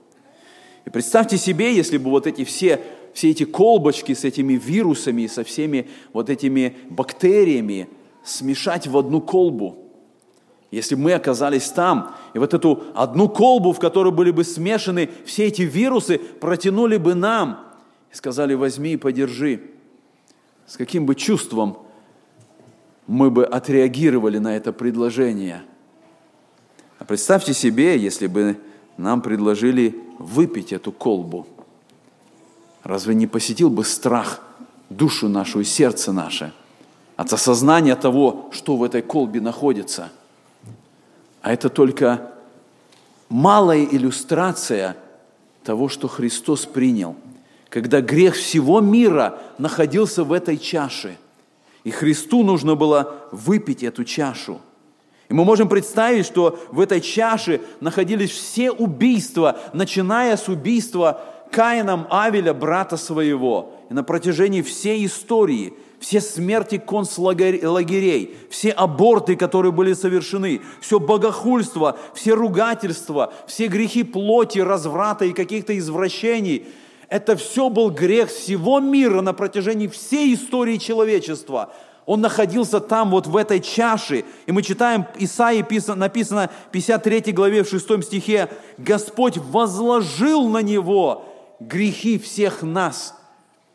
И 0.84 0.90
представьте 0.90 1.38
себе, 1.38 1.74
если 1.74 1.98
бы 1.98 2.10
вот 2.10 2.26
эти 2.26 2.44
все 2.44 2.80
все 3.14 3.30
эти 3.30 3.44
колбочки 3.44 4.12
с 4.12 4.24
этими 4.24 4.54
вирусами, 4.54 5.28
со 5.28 5.44
всеми 5.44 5.86
вот 6.12 6.28
этими 6.28 6.76
бактериями 6.90 7.88
смешать 8.24 8.86
в 8.86 8.96
одну 8.96 9.20
колбу. 9.20 9.76
Если 10.70 10.94
мы 10.96 11.12
оказались 11.12 11.68
там, 11.68 12.14
и 12.32 12.38
вот 12.38 12.52
эту 12.52 12.84
одну 12.94 13.28
колбу, 13.28 13.72
в 13.72 13.78
которой 13.78 14.12
были 14.12 14.30
бы 14.30 14.42
смешаны 14.42 15.08
все 15.24 15.46
эти 15.46 15.62
вирусы, 15.62 16.18
протянули 16.18 16.96
бы 16.96 17.14
нам 17.14 17.60
и 18.10 18.16
сказали, 18.16 18.54
возьми 18.54 18.94
и 18.94 18.96
подержи. 18.96 19.60
С 20.66 20.76
каким 20.76 21.06
бы 21.06 21.14
чувством 21.14 21.78
мы 23.06 23.30
бы 23.30 23.44
отреагировали 23.44 24.38
на 24.38 24.56
это 24.56 24.72
предложение? 24.72 25.62
А 26.98 27.04
представьте 27.04 27.54
себе, 27.54 27.96
если 27.96 28.26
бы 28.26 28.58
нам 28.96 29.20
предложили 29.20 30.00
выпить 30.18 30.72
эту 30.72 30.90
колбу– 30.90 31.46
Разве 32.84 33.14
не 33.14 33.26
посетил 33.26 33.70
бы 33.70 33.82
страх 33.82 34.40
душу 34.90 35.28
нашу 35.28 35.60
и 35.60 35.64
сердце 35.64 36.12
наше? 36.12 36.52
От 37.16 37.32
осознания 37.32 37.96
того, 37.96 38.48
что 38.52 38.76
в 38.76 38.82
этой 38.82 39.02
колбе 39.02 39.40
находится. 39.40 40.10
А 41.42 41.52
это 41.52 41.68
только 41.68 42.30
малая 43.28 43.84
иллюстрация 43.84 44.96
того, 45.62 45.88
что 45.88 46.08
Христос 46.08 46.66
принял, 46.66 47.16
когда 47.68 48.00
грех 48.00 48.34
всего 48.34 48.80
мира 48.80 49.38
находился 49.58 50.24
в 50.24 50.32
этой 50.32 50.58
чаше. 50.58 51.16
И 51.84 51.90
Христу 51.90 52.42
нужно 52.42 52.74
было 52.76 53.14
выпить 53.30 53.82
эту 53.82 54.04
чашу. 54.04 54.60
И 55.28 55.34
мы 55.34 55.44
можем 55.44 55.68
представить, 55.68 56.26
что 56.26 56.58
в 56.70 56.80
этой 56.80 57.00
чаше 57.00 57.60
находились 57.80 58.30
все 58.30 58.70
убийства, 58.70 59.58
начиная 59.72 60.36
с 60.36 60.48
убийства 60.48 61.22
Каином 61.50 62.06
Авеля, 62.10 62.52
брата 62.52 62.96
своего. 62.96 63.72
И 63.90 63.94
на 63.94 64.02
протяжении 64.02 64.62
всей 64.62 65.06
истории, 65.06 65.74
все 66.04 66.20
смерти 66.20 66.76
концлагерей, 66.76 68.36
все 68.50 68.72
аборты, 68.72 69.36
которые 69.36 69.72
были 69.72 69.94
совершены, 69.94 70.60
все 70.82 71.00
богохульство, 71.00 71.98
все 72.12 72.34
ругательства, 72.34 73.32
все 73.46 73.68
грехи 73.68 74.02
плоти, 74.02 74.58
разврата 74.58 75.24
и 75.24 75.32
каких-то 75.32 75.76
извращений– 75.76 76.66
это 77.08 77.36
все 77.36 77.68
был 77.68 77.90
грех 77.90 78.28
всего 78.28 78.80
мира 78.80 79.20
на 79.20 79.32
протяжении 79.32 79.86
всей 79.86 80.34
истории 80.34 80.78
человечества. 80.78 81.72
Он 82.06 82.20
находился 82.20 82.80
там, 82.80 83.10
вот 83.10 83.26
в 83.26 83.36
этой 83.36 83.60
чаше. 83.60 84.24
И 84.46 84.52
мы 84.52 84.62
читаем, 84.62 85.06
Исаии 85.18 85.64
написано 85.94 86.50
в 86.68 86.70
53 86.72 87.32
главе, 87.32 87.62
в 87.62 87.68
6 87.68 88.02
стихе, 88.02 88.50
«Господь 88.78 89.36
возложил 89.36 90.48
на 90.48 90.60
него 90.60 91.24
грехи 91.60 92.18
всех 92.18 92.62
нас». 92.62 93.14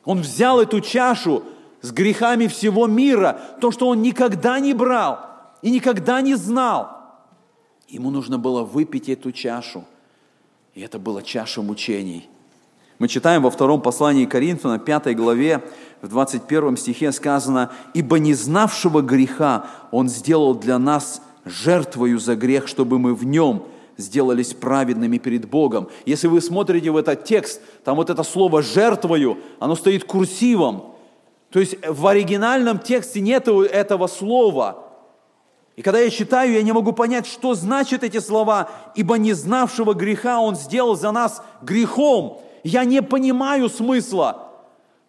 Он 0.03 0.19
взял 0.19 0.59
эту 0.59 0.81
чашу 0.81 1.43
с 1.81 1.91
грехами 1.91 2.47
всего 2.47 2.87
мира, 2.87 3.39
то, 3.61 3.71
что 3.71 3.87
он 3.87 4.01
никогда 4.01 4.59
не 4.59 4.73
брал 4.73 5.19
и 5.61 5.71
никогда 5.71 6.21
не 6.21 6.35
знал. 6.35 6.97
Ему 7.87 8.11
нужно 8.11 8.37
было 8.37 8.63
выпить 8.63 9.09
эту 9.09 9.31
чашу. 9.31 9.85
И 10.75 10.81
это 10.81 10.99
была 10.99 11.21
чаша 11.21 11.61
мучений– 11.61 12.29
мы 12.99 13.07
читаем 13.07 13.43
во 13.43 13.49
втором 13.49 13.81
послании 13.81 14.25
Коринфяна, 14.25 14.77
5 14.77 15.15
главе, 15.15 15.63
в 16.01 16.09
21 16.09 16.75
стихе 16.75 17.13
сказано, 17.13 17.71
«Ибо 17.93 18.19
не 18.19 18.33
знавшего 18.33 19.01
греха 19.01 19.67
Он 19.91 20.09
сделал 20.09 20.53
для 20.53 20.77
нас 20.77 21.21
жертвою 21.45 22.19
за 22.19 22.35
грех, 22.35 22.67
чтобы 22.67 22.99
мы 22.99 23.15
в 23.15 23.23
нем 23.23 23.63
сделались 23.95 24.53
праведными 24.53 25.17
перед 25.17 25.49
Богом». 25.49 25.87
Если 26.05 26.27
вы 26.27 26.41
смотрите 26.41 26.91
в 26.91 26.97
этот 26.97 27.23
текст, 27.23 27.61
там 27.85 27.95
вот 27.95 28.09
это 28.09 28.23
слово 28.23 28.61
«жертвою», 28.61 29.37
оно 29.59 29.75
стоит 29.75 30.03
курсивом. 30.03 30.95
То 31.51 31.59
есть 31.59 31.75
в 31.85 32.05
оригинальном 32.05 32.79
тексте 32.79 33.21
нет 33.21 33.47
этого 33.47 34.07
слова. 34.07 34.85
И 35.75 35.81
когда 35.81 35.99
я 35.99 36.09
читаю, 36.09 36.53
я 36.53 36.61
не 36.61 36.73
могу 36.73 36.91
понять, 36.91 37.25
что 37.25 37.55
значат 37.55 38.03
эти 38.03 38.19
слова, 38.19 38.69
ибо 38.95 39.17
не 39.17 39.33
знавшего 39.33 39.93
греха 39.93 40.39
Он 40.39 40.55
сделал 40.55 40.95
за 40.95 41.11
нас 41.11 41.41
грехом, 41.61 42.41
я 42.63 42.83
не 42.83 43.01
понимаю 43.01 43.69
смысла, 43.69 44.49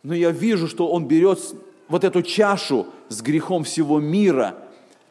но 0.03 0.15
я 0.15 0.31
вижу, 0.31 0.69
что 0.69 0.89
он 0.89 1.07
берет 1.07 1.41
вот 1.89 2.05
эту 2.05 2.23
чашу 2.23 2.87
с 3.09 3.21
грехом 3.21 3.65
всего 3.65 3.99
мира, 3.99 4.55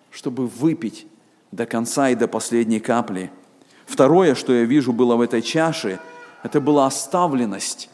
чтобы 0.10 0.48
выпить 0.48 1.06
до 1.52 1.65
конца 1.65 2.10
и 2.10 2.15
до 2.15 2.28
последней 2.28 2.80
капли. 2.80 3.32
Второе, 3.86 4.36
что 4.36 4.54
я 4.54 4.63
вижу 4.63 4.94
было 4.94 5.15
в 5.15 5.22
этой 5.22 5.42
чаше, 5.42 6.00
это 6.42 6.62
была 6.62 6.86
оставленность. 6.86 7.89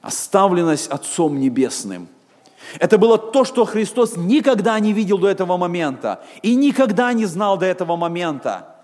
Оставленность 0.00 0.88
Отцом 0.88 1.38
Небесным. 1.38 2.08
Это 2.78 2.98
было 2.98 3.18
то, 3.18 3.44
что 3.44 3.64
Христос 3.64 4.16
никогда 4.16 4.78
не 4.80 4.92
видел 4.92 5.18
до 5.18 5.28
этого 5.28 5.56
момента 5.56 6.22
и 6.42 6.54
никогда 6.54 7.12
не 7.12 7.26
знал 7.26 7.56
до 7.58 7.66
этого 7.66 7.96
момента. 7.96 8.76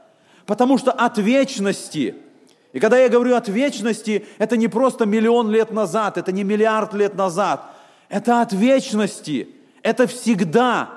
Потому 0.47 0.79
что 0.79 0.92
от 0.92 1.18
вечности– 1.18 2.16
и 2.73 2.81
когда 2.81 2.99
я 2.99 3.09
говорю 3.09 3.37
от 3.37 3.49
вечности, 3.49 4.27
это 4.38 4.57
не 4.57 4.68
просто 4.68 5.05
миллион 5.05 5.51
лет 5.51 5.73
назад, 5.73 6.16
это 6.16 6.33
не 6.33 6.42
миллиард 6.42 6.95
лет 6.95 7.14
назад. 7.14 7.64
Это 8.09 8.40
от 8.40 8.53
вечности. 8.53 9.49
Это 9.83 10.07
всегда. 10.07 10.90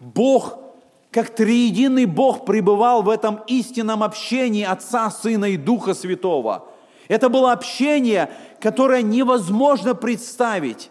Бог, 0.00 0.58
как 1.12 1.30
триединый 1.34 2.06
Бог, 2.06 2.44
пребывал 2.44 3.02
в 3.02 3.08
этом 3.08 3.40
истинном 3.46 4.02
общении 4.02 4.64
Отца, 4.64 5.10
Сына 5.10 5.46
и 5.46 5.56
Духа 5.56 5.94
Святого. 5.94 6.68
Это 7.06 7.28
было 7.28 7.52
общение, 7.52 8.30
которое 8.60 9.02
невозможно 9.02 9.94
представить. 9.94 10.90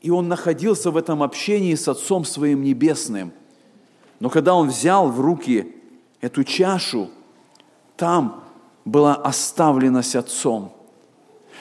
И 0.00 0.10
он 0.10 0.28
находился 0.28 0.90
в 0.90 0.96
этом 0.96 1.22
общении 1.22 1.74
с 1.74 1.88
Отцом 1.88 2.24
Своим 2.24 2.62
Небесным. 2.62 3.32
Но 4.20 4.30
когда 4.30 4.54
он 4.54 4.68
взял 4.68 5.10
в 5.10 5.20
руки 5.20 5.74
эту 6.20 6.44
чашу, 6.44 7.10
там 7.96 8.44
была 8.84 9.14
оставленность 9.14 10.16
Отцом. 10.16 10.72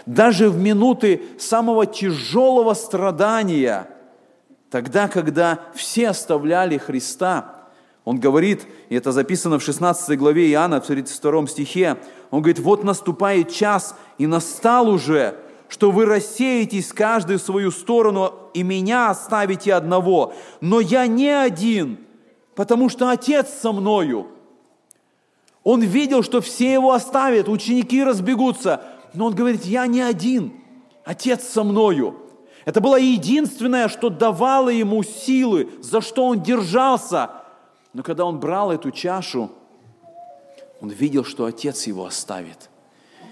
Даже 0.06 0.50
в 0.50 0.58
минуты 0.58 1.22
самого 1.38 1.86
тяжелого 1.86 2.74
страдания, 2.74 3.90
тогда, 4.70 5.08
когда 5.08 5.60
все 5.74 6.10
оставляли 6.10 6.78
Христа, 6.78 7.58
он 8.06 8.20
говорит, 8.20 8.66
и 8.88 8.96
это 8.96 9.12
записано 9.12 9.60
в 9.60 9.64
16 9.64 10.18
главе 10.18 10.50
Иоанна, 10.52 10.80
в 10.80 10.86
32 10.86 11.48
стихе, 11.48 11.98
он 12.32 12.42
говорит, 12.42 12.60
вот 12.60 12.84
наступает 12.84 13.52
час, 13.52 13.96
и 14.18 14.28
настал 14.28 14.88
уже, 14.88 15.36
что 15.70 15.92
вы 15.92 16.06
рассеетесь 16.06 16.94
каждый 16.94 17.38
в 17.38 17.42
свою 17.42 17.72
сторону, 17.72 18.34
и 18.54 18.64
меня 18.64 19.10
оставите 19.10 19.74
одного. 19.74 20.34
Но 20.62 20.80
я 20.80 21.08
не 21.08 21.30
один, 21.30 22.00
потому 22.56 22.90
что 22.90 23.10
Отец 23.10 23.50
со 23.50 23.72
мною– 23.72 24.28
он 25.70 25.82
видел, 25.82 26.24
что 26.24 26.40
все 26.40 26.72
его 26.72 26.94
оставят, 26.94 27.50
ученики 27.50 28.02
разбегутся. 28.02 28.84
Но 29.14 29.26
он 29.26 29.36
говорит, 29.36 29.66
я 29.66 29.86
не 29.86 30.00
один, 30.00 30.54
Отец 31.04 31.44
со 31.44 31.66
мною. 31.66 32.16
Это 32.64 32.80
было 32.80 32.98
единственное, 32.98 33.90
что 33.90 34.10
давало 34.10 34.70
ему 34.70 35.04
силы, 35.04 35.68
за 35.82 36.00
что 36.00 36.26
он 36.26 36.42
держался. 36.42 37.32
Но 37.92 38.02
когда 38.02 38.24
он 38.24 38.40
брал 38.40 38.72
эту 38.72 38.92
чашу, 38.92 39.52
он 40.80 40.88
видел, 40.88 41.26
что 41.26 41.44
Отец 41.44 41.86
его 41.86 42.06
оставит. 42.06 42.70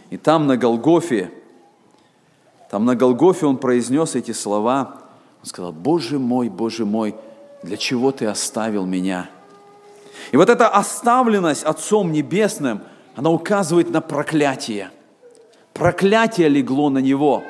И 0.09 0.17
там 0.17 0.45
на 0.45 0.57
Голгофе, 0.57 1.31
там 2.75 2.83
на 2.83 2.93
Голгофе 2.93 3.45
он 3.45 3.55
произнес 3.55 4.15
эти 4.15 4.31
слова. 4.31 4.97
Он 5.39 5.45
сказал, 5.45 5.71
Боже 5.71 6.19
мой, 6.19 6.49
Боже 6.49 6.83
мой, 6.85 7.15
для 7.63 7.77
чего 7.77 8.11
ты 8.11 8.25
оставил 8.25 8.85
меня? 8.85 9.29
И 10.33 10.35
вот 10.35 10.49
эта 10.49 10.67
оставленность 10.67 11.63
Отцом 11.63 12.11
Небесным, 12.11 12.81
она 13.15 13.29
указывает 13.29 13.91
на 13.91 14.01
проклятие. 14.01 14.89
Проклятие 15.71 16.49
легло 16.49 16.89
на 16.89 16.97
него. 16.97 17.43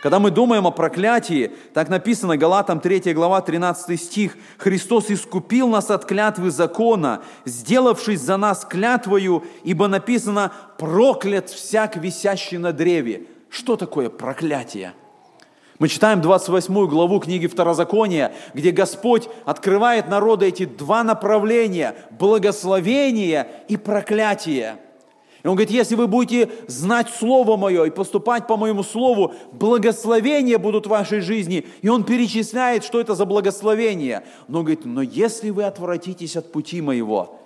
Когда 0.00 0.20
мы 0.20 0.30
думаем 0.30 0.64
о 0.64 0.70
проклятии, 0.70 1.50
так 1.74 1.88
написано 1.88 2.36
Галатам 2.36 2.78
3 2.78 3.12
глава 3.14 3.40
13 3.40 4.00
стих, 4.00 4.36
«Христос 4.58 5.10
искупил 5.10 5.66
нас 5.66 5.90
от 5.90 6.04
клятвы 6.04 6.52
закона, 6.52 7.22
сделавшись 7.44 8.20
за 8.20 8.36
нас 8.36 8.64
клятвою, 8.64 9.42
ибо 9.64 9.88
написано, 9.88 10.52
проклят 10.78 11.50
всяк 11.50 11.96
висящий 11.96 12.58
на 12.58 12.72
древе». 12.72 13.26
Что 13.48 13.76
такое 13.76 14.10
проклятие? 14.10 14.94
Мы 15.78 15.88
читаем 15.88 16.20
28 16.20 16.86
главу 16.88 17.20
книги 17.20 17.46
Второзакония, 17.46 18.32
где 18.52 18.72
Господь 18.72 19.28
открывает 19.44 20.08
народу 20.08 20.44
эти 20.44 20.64
два 20.64 21.04
направления– 21.04 21.94
благословение 22.18 23.48
и 23.68 23.76
проклятие. 23.76 24.78
И 25.44 25.46
Он 25.46 25.54
говорит, 25.54 25.70
если 25.70 25.94
вы 25.94 26.08
будете 26.08 26.50
знать 26.66 27.08
Слово 27.10 27.56
Мое 27.56 27.84
и 27.84 27.90
поступать 27.90 28.48
по 28.48 28.56
Моему 28.56 28.82
Слову, 28.82 29.34
благословения 29.52 30.58
будут 30.58 30.86
в 30.86 30.90
вашей 30.90 31.20
жизни. 31.20 31.64
И 31.80 31.88
Он 31.88 32.02
перечисляет, 32.02 32.82
что 32.82 33.00
это 33.00 33.14
за 33.14 33.24
благословение. 33.24 34.24
Но 34.48 34.58
Он 34.58 34.64
говорит, 34.64 34.84
но 34.84 35.00
если 35.00 35.50
вы 35.50 35.62
отвратитесь 35.62 36.36
от 36.36 36.50
пути 36.50 36.80
Моего, 36.80 37.38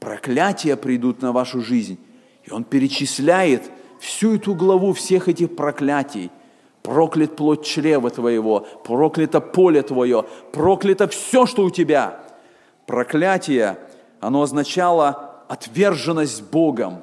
проклятия 0.00 0.76
придут 0.76 1.20
на 1.20 1.32
вашу 1.32 1.60
жизнь. 1.60 1.98
И 2.44 2.50
Он 2.50 2.64
перечисляет 2.64 3.64
всю 3.98 4.36
эту 4.36 4.54
главу 4.54 4.92
всех 4.92 5.28
этих 5.28 5.54
проклятий– 5.56 6.30
проклят 6.86 7.34
плод 7.34 7.64
чрева 7.64 8.10
твоего, 8.10 8.60
проклято 8.84 9.40
поле 9.40 9.82
твое, 9.82 10.24
проклято 10.52 11.08
все, 11.08 11.44
что 11.44 11.64
у 11.64 11.70
тебя. 11.70 12.20
Проклятие, 12.86 13.76
оно 14.20 14.42
означало 14.42 15.42
отверженность 15.48 16.44
Богом. 16.44 17.02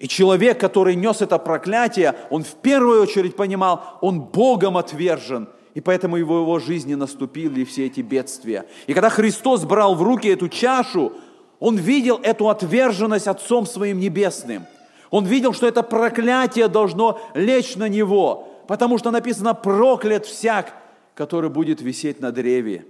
И 0.00 0.08
человек, 0.08 0.58
который 0.58 0.96
нес 0.96 1.22
это 1.22 1.38
проклятие, 1.38 2.16
он 2.30 2.42
в 2.42 2.54
первую 2.56 3.02
очередь 3.02 3.36
понимал, 3.36 3.98
он 4.00 4.20
Богом 4.20 4.76
отвержен, 4.76 5.48
и 5.74 5.80
поэтому 5.80 6.16
его 6.16 6.40
его 6.40 6.58
жизни 6.58 6.96
наступили 6.96 7.62
все 7.62 7.86
эти 7.86 8.00
бедствия. 8.00 8.66
И 8.88 8.92
когда 8.92 9.08
Христос 9.08 9.64
брал 9.64 9.94
в 9.94 10.02
руки 10.02 10.26
эту 10.26 10.48
чашу, 10.48 11.12
он 11.60 11.76
видел 11.76 12.18
эту 12.24 12.48
отверженность 12.48 13.28
Отцом 13.28 13.66
Своим 13.66 14.00
Небесным. 14.00 14.66
Он 15.12 15.24
видел, 15.24 15.52
что 15.52 15.68
это 15.68 15.84
проклятие 15.84 16.66
должно 16.66 17.20
лечь 17.34 17.76
на 17.76 17.88
него 17.88 18.48
потому 18.66 18.96
что 18.98 19.10
написано 19.10 19.54
«проклят 19.54 20.26
всяк, 20.26 20.74
который 21.14 21.50
будет 21.50 21.80
висеть 21.82 22.20
на 22.20 22.32
древе». 22.32 22.86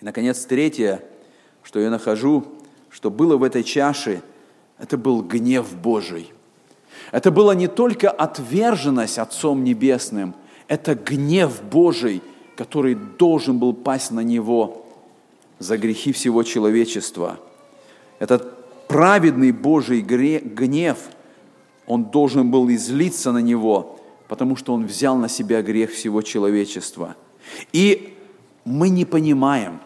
И, 0.00 0.04
наконец, 0.04 0.44
третье, 0.44 1.04
что 1.62 1.78
я 1.78 1.90
нахожу, 1.90 2.44
что 2.90 3.10
было 3.10 3.36
в 3.36 3.42
этой 3.42 3.62
чаше, 3.62 4.22
это 4.78 4.98
был 4.98 5.22
гнев 5.22 5.72
Божий. 5.76 6.32
Это 7.12 7.30
была 7.30 7.54
не 7.54 7.68
только 7.68 8.10
отверженность 8.10 9.18
Отцом 9.18 9.62
Небесным, 9.62 10.34
это 10.68 10.94
гнев 10.94 11.62
Божий, 11.62 12.22
который 12.56 12.94
должен 12.94 13.58
был 13.58 13.72
пасть 13.72 14.10
на 14.10 14.20
Него 14.20 14.84
за 15.58 15.78
грехи 15.78 16.12
всего 16.12 16.42
человечества. 16.42 17.38
Этот 18.18 18.55
праведный 18.88 19.52
Божий 19.52 20.00
гнев, 20.00 20.98
он 21.86 22.04
должен 22.04 22.50
был 22.50 22.68
излиться 22.70 23.32
на 23.32 23.38
Него, 23.38 24.00
потому 24.28 24.56
что 24.56 24.74
Он 24.74 24.86
взял 24.86 25.16
на 25.16 25.28
себя 25.28 25.62
грех 25.62 25.92
всего 25.92 26.22
человечества. 26.22 27.16
И 27.72 28.14
мы 28.64 28.88
не 28.88 29.04
понимаем 29.04 29.80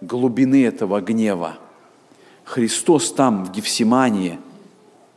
глубины 0.00 0.64
этого 0.64 1.00
гнева. 1.00 1.56
Христос 2.44 3.12
там, 3.12 3.44
в 3.44 3.52
Гефсимании, 3.52 4.38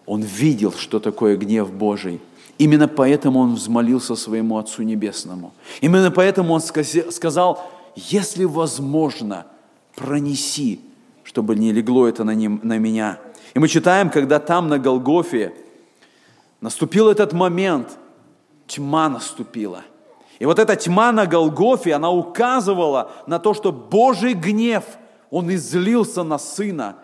Он 0.06 0.22
видел, 0.22 0.72
что 0.72 1.00
такое 1.00 1.36
гнев 1.36 1.72
Божий. 1.72 2.22
Именно 2.58 2.88
поэтому 2.88 3.40
Он 3.40 3.56
взмолился 3.56 4.16
своему 4.16 4.58
Отцу 4.58 4.84
Небесному. 4.84 5.54
Именно 5.82 6.12
поэтому 6.12 6.54
Он 6.54 6.62
сказал, 6.62 7.70
если 7.96 8.46
возможно, 8.46 9.46
пронеси, 9.96 10.80
чтобы 11.34 11.56
не 11.56 11.72
легло 11.72 12.08
это 12.08 12.24
на, 12.24 12.36
ним, 12.36 12.60
на 12.62 12.78
меня. 12.78 13.18
И 13.56 13.60
мы 13.60 13.68
читаем, 13.68 14.12
когда 14.12 14.38
там 14.38 14.68
на 14.68 14.78
Голгофе 14.78 15.52
наступил 16.62 17.10
этот 17.10 17.34
момент, 17.34 17.98
тьма 18.68 19.10
наступила. 19.10 19.82
И 20.38 20.46
вот 20.46 20.60
эта 20.60 20.76
тьма 20.76 21.12
на 21.12 21.26
Голгофе, 21.26 21.96
она 21.96 22.12
указывала 22.12 23.10
на 23.26 23.40
то, 23.40 23.56
что 23.56 23.72
Божий 23.72 24.36
гнев, 24.36 24.84
он 25.32 25.52
излился 25.52 26.22
на 26.22 26.38
Сына 26.38 26.98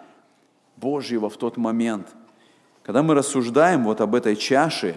Божьего 0.77 1.31
в 1.31 1.37
тот 1.37 1.57
момент. 1.57 2.05
Когда 2.83 3.01
мы 3.01 3.15
рассуждаем 3.15 3.83
вот 3.83 3.99
об 3.99 4.13
этой 4.13 4.35
чаше, 4.35 4.95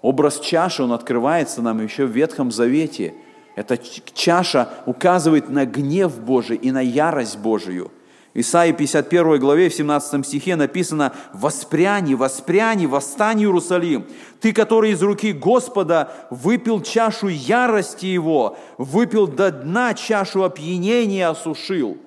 образ 0.00 0.38
чаши, 0.38 0.84
он 0.84 0.92
открывается 0.92 1.60
нам 1.60 1.82
еще 1.82 2.04
в 2.04 2.12
Ветхом 2.12 2.52
Завете. 2.52 3.14
Эта 3.56 3.76
чаша 4.14 4.68
указывает 4.86 5.48
на 5.48 5.66
гнев 5.66 6.20
Божий 6.20 6.56
и 6.56 6.70
на 6.70 6.80
ярость 6.80 7.36
Божию– 7.36 7.90
Исаии 8.32 8.70
51 8.70 9.40
главе, 9.40 9.68
в 9.68 9.74
17 9.74 10.24
стихе 10.24 10.54
написано 10.54 11.12
«Воспряни, 11.32 12.14
воспряни, 12.14 12.86
восстань, 12.86 13.40
Иерусалим! 13.40 14.06
Ты, 14.40 14.52
который 14.52 14.92
из 14.92 15.02
руки 15.02 15.32
Господа 15.32 16.12
выпил 16.30 16.80
чашу 16.80 17.26
ярости 17.26 18.06
Его, 18.06 18.56
выпил 18.78 19.26
до 19.26 19.50
дна 19.50 19.94
чашу 19.94 20.44
опьянения 20.44 21.28
осушил». 21.28 21.98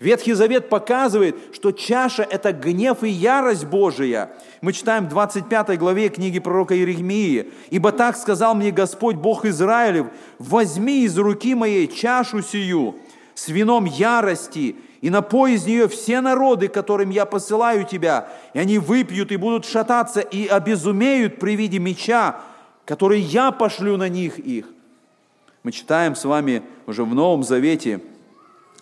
Ветхий 0.00 0.32
Завет 0.32 0.70
показывает, 0.70 1.36
что 1.52 1.72
чаша– 1.72 2.22
это 2.30 2.52
гнев 2.52 3.02
и 3.02 3.10
ярость 3.10 3.66
Божия. 3.66 4.32
Мы 4.62 4.72
читаем 4.72 5.06
в 5.06 5.08
25 5.10 5.78
главе 5.78 6.08
книги 6.08 6.38
пророка 6.38 6.74
Иеремии. 6.74 7.50
«Ибо 7.70 7.92
так 7.92 8.16
сказал 8.16 8.54
мне 8.54 8.70
Господь, 8.70 9.16
Бог 9.16 9.46
Израилев, 9.46 10.08
возьми 10.38 11.04
из 11.04 11.16
руки 11.18 11.54
моей 11.54 11.86
чашу 11.86 12.42
сию 12.42 12.96
с 13.34 13.48
вином 13.48 13.84
ярости, 13.84 14.76
и 15.00 15.10
напой 15.10 15.54
из 15.54 15.64
нее 15.64 15.88
все 15.88 16.20
народы, 16.20 16.68
которым 16.68 17.10
я 17.10 17.24
посылаю 17.24 17.84
тебя, 17.84 18.28
и 18.54 18.58
они 18.58 18.78
выпьют 18.78 19.32
и 19.32 19.36
будут 19.36 19.64
шататься, 19.64 20.20
и 20.20 20.46
обезумеют 20.46 21.38
при 21.38 21.56
виде 21.56 21.78
меча, 21.78 22.40
который 22.84 23.20
я 23.20 23.50
пошлю 23.50 23.96
на 23.96 24.08
них 24.08 24.38
их». 24.38 24.66
Мы 25.62 25.72
читаем 25.72 26.14
с 26.14 26.24
вами 26.24 26.62
уже 26.86 27.04
в 27.04 27.14
Новом 27.14 27.42
Завете– 27.42 28.00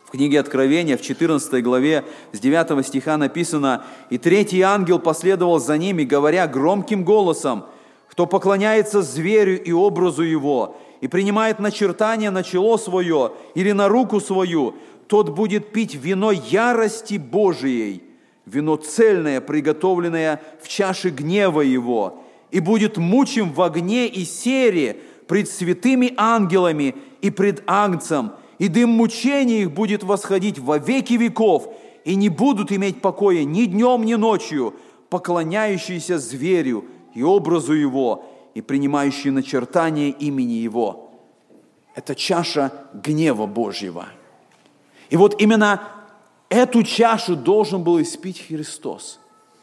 в 0.09 0.13
книге 0.13 0.41
Откровения, 0.41 0.97
в 0.97 1.03
14 1.03 1.63
главе, 1.63 2.03
с 2.33 2.41
9 2.41 2.87
стиха 2.87 3.19
написано, 3.19 3.85
«И 4.09 4.17
третий 4.17 4.63
ангел 4.63 4.99
последовал 4.99 5.61
за 5.61 5.77
ними, 5.77 6.05
говоря 6.05 6.47
громким 6.47 7.05
голосом, 7.05 7.67
кто 8.09 8.25
поклоняется 8.25 9.03
зверю 9.03 9.63
и 9.63 9.71
образу 9.71 10.23
его, 10.23 10.77
и 11.03 11.09
принимает 11.09 11.59
начертание 11.59 12.31
на 12.31 12.43
чело 12.43 12.79
свое 12.79 13.33
или 13.55 13.73
на 13.73 13.89
руку 13.89 14.19
свою, 14.19 14.77
тот 15.09 15.31
будет 15.31 15.73
пить 15.73 15.95
вино 15.95 16.31
ярости 16.31 17.17
Божией, 17.17 18.03
вино 18.47 18.77
цельное, 18.77 19.41
приготовленное 19.41 20.41
в 20.61 20.69
чаше 20.69 21.11
гнева 21.11 21.63
его, 21.63 22.23
и 22.51 22.61
будет 22.61 22.99
мучим 22.99 23.53
в 23.53 23.63
огне 23.63 24.07
и 24.07 24.25
сере 24.25 24.99
пред 25.27 25.51
святыми 25.51 26.13
ангелами 26.17 26.95
и 27.21 27.31
пред 27.31 27.63
Агнцем, 27.67 28.33
и 28.59 28.69
дым 28.69 28.91
мучения 28.91 29.63
их 29.63 29.73
будет 29.73 30.03
восходить 30.03 30.59
во 30.59 30.79
веки 30.79 31.15
веков, 31.15 31.75
и 32.05 32.15
не 32.15 32.29
будут 32.29 32.73
иметь 32.73 33.01
покоя 33.01 33.45
ни 33.45 33.65
днем, 33.65 34.05
ни 34.05 34.15
ночью, 34.15 34.75
поклоняющиеся 35.11 36.19
зверю 36.19 36.85
и 37.15 37.23
образу 37.23 37.73
его, 37.73 38.25
и 38.55 38.61
принимающие 38.61 39.33
начертание 39.33 40.11
имени 40.11 40.55
его. 40.55 41.11
Это 41.95 42.15
чаша 42.15 42.73
гнева 42.95 43.47
Божьего. 43.47 44.07
И 45.11 45.17
вот 45.17 45.41
именно 45.41 45.83
эту 46.49 46.83
чашу 46.83 47.37
должен 47.37 47.83
был 47.83 48.01
испить 48.01 48.47
Христос. 48.47 49.19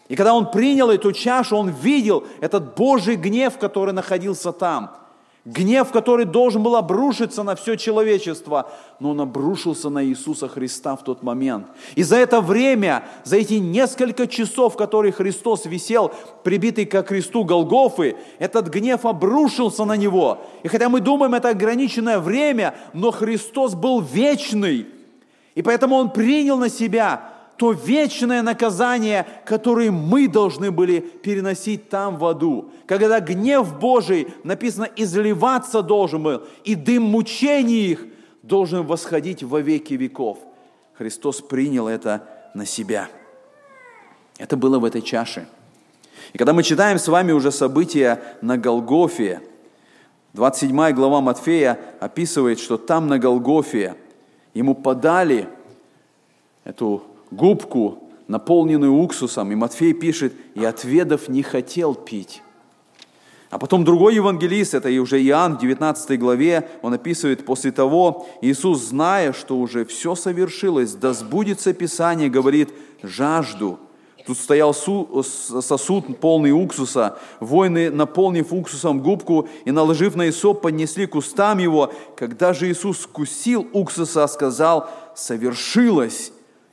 И 0.07 0.15
когда 0.15 0.33
Он 0.33 0.51
принял 0.51 0.89
эту 0.89 1.11
чашу, 1.11 1.57
Он 1.57 1.69
видел 1.69 2.25
этот 2.41 2.75
Божий 2.75 3.15
гнев, 3.15 3.57
который 3.57 3.93
находился 3.93 4.51
там– 4.51 4.91
Гнев, 5.45 5.91
который 5.91 6.25
должен 6.25 6.63
был 6.63 6.75
обрушиться 6.75 7.43
на 7.43 7.55
все 7.55 7.75
человечество, 7.75 8.71
но 8.99 9.11
он 9.11 9.21
обрушился 9.21 9.91
на 9.91 10.03
Иисуса 10.03 10.47
Христа 10.47 10.95
в 10.95 11.03
тот 11.03 11.21
момент. 11.21 11.67
И 11.93 12.01
за 12.01 12.15
это 12.15 12.41
время, 12.41 13.03
за 13.23 13.37
эти 13.37 13.53
несколько 13.53 14.25
часов, 14.25 14.75
которые 14.75 15.11
Христос 15.11 15.65
висел, 15.65 16.11
прибитый 16.43 16.87
ко 16.87 17.03
кресту 17.03 17.43
Голгофы, 17.43 18.15
этот 18.39 18.69
гнев 18.69 19.05
обрушился 19.05 19.85
на 19.85 19.95
Него. 19.95 20.39
И 20.63 20.67
хотя 20.67 20.89
мы 20.89 20.99
думаем, 20.99 21.35
это 21.35 21.49
ограниченное 21.49 22.17
время, 22.17 22.73
но 22.93 23.11
Христос 23.11 23.75
был 23.75 24.01
вечный. 24.01 24.87
И 25.55 25.61
поэтому 25.61 25.95
Он 25.95 26.11
принял 26.11 26.57
на 26.57 26.69
себя 26.69 27.31
то 27.57 27.71
вечное 27.71 28.41
наказание, 28.41 29.25
которое 29.45 29.89
мы 29.89 30.27
должны 30.27 30.71
были 30.71 30.99
переносить 30.99 31.89
там 31.89 32.17
в 32.17 32.25
аду. 32.25 32.71
Когда 32.85 33.21
гнев 33.21 33.79
Божий, 33.79 34.27
написано, 34.43 34.89
изливаться 34.95 35.81
должен 35.81 36.23
был, 36.23 36.43
и 36.65 36.75
дым 36.75 37.03
мучений 37.03 37.91
их 37.91 38.05
должен 38.43 38.85
восходить 38.85 39.41
во 39.41 39.61
веки 39.61 39.93
веков. 39.93 40.39
Христос 40.97 41.41
принял 41.41 41.87
это 41.87 42.27
на 42.53 42.65
себя. 42.65 43.07
Это 44.37 44.57
было 44.57 44.79
в 44.79 44.85
этой 44.85 45.01
чаше. 45.01 45.47
И 46.33 46.37
когда 46.37 46.53
мы 46.53 46.63
читаем 46.63 46.99
с 46.99 47.07
вами 47.07 47.31
уже 47.31 47.51
события 47.51 48.21
на 48.41 48.57
Голгофе, 48.57 49.41
27 50.33 50.91
глава 50.91 51.21
Матфея 51.21 51.79
описывает, 52.01 52.59
что 52.59 52.77
там 52.77 53.07
на 53.07 53.17
Голгофе 53.17 53.95
ему 54.55 54.73
подали 54.73 55.47
эту 56.63 57.03
губку, 57.29 58.01
наполненную 58.27 58.93
уксусом, 58.93 59.51
и 59.51 59.55
Матфей 59.55 59.93
пишет, 59.93 60.33
и 60.55 60.65
отведав 60.65 61.29
не 61.29 61.43
хотел 61.43 61.93
пить. 61.93 62.41
А 63.51 63.59
потом 63.59 63.85
другой 63.85 64.15
евангелист, 64.15 64.73
это 64.73 64.89
уже 64.99 65.23
Иоанн 65.23 65.57
в 65.57 65.59
19 65.59 66.19
главе, 66.19 66.67
он 66.81 66.93
описывает, 66.93 67.45
после 67.45 67.71
того 67.71 68.25
Иисус, 68.41 68.81
зная, 68.81 69.33
что 69.33 69.59
уже 69.59 69.85
все 69.85 70.15
совершилось, 70.15 70.93
да 70.93 71.13
сбудется 71.13 71.73
Писание, 71.73 72.29
говорит, 72.29 72.73
жажду. 73.03 73.79
Тут 74.25 74.39
стоял 74.39 74.73
сосуд, 74.73 76.19
полный 76.19 76.51
уксуса. 76.51 77.19
Воины, 77.39 77.91
наполнив 77.91 78.51
уксусом 78.51 78.99
губку 78.99 79.47
и 79.65 79.71
наложив 79.71 80.15
на 80.15 80.27
Исоп, 80.29 80.61
поднесли 80.61 81.05
к 81.05 81.13
устам 81.15 81.59
его. 81.59 81.93
Когда 82.15 82.53
же 82.53 82.71
Иисус 82.71 82.97
вкусил 83.01 83.67
уксуса, 83.71 84.25
сказал, 84.27 84.89
совершилось, 85.13 86.31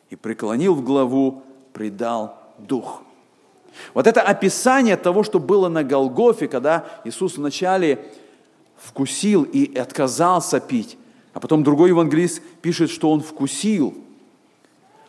и 0.09 0.17
преклонил 0.17 0.75
в 0.75 0.83
главу, 0.83 1.43
предал 1.73 2.39
дух. 2.59 3.03
Вот 3.95 4.07
это 4.07 4.21
описание 4.21 4.97
того, 4.97 5.23
что 5.23 5.39
было 5.39 5.69
на 5.69 5.85
Голгофе, 5.85 6.49
когда 6.49 6.87
Иисус 7.05 7.39
вначале 7.39 8.13
вкусил 8.77 9.43
и 9.43 9.75
отказался 9.77 10.61
пить, 10.61 10.99
а 11.33 11.41
потом 11.41 11.65
другой 11.65 11.91
евангелист 11.91 12.43
пишет, 12.61 12.91
что 12.91 13.11
он 13.11 13.21
вкусил, 13.23 13.95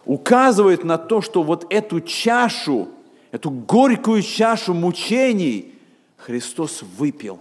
указывает 0.06 0.84
на 0.84 0.98
то, 0.98 1.22
что 1.22 1.44
вот 1.44 1.66
эту 1.70 2.02
чашу, 2.02 2.90
эту 3.32 3.50
горькую 3.50 4.22
чашу 4.22 4.74
мучений 4.74 5.74
Христос 6.18 6.84
выпил. 6.98 7.40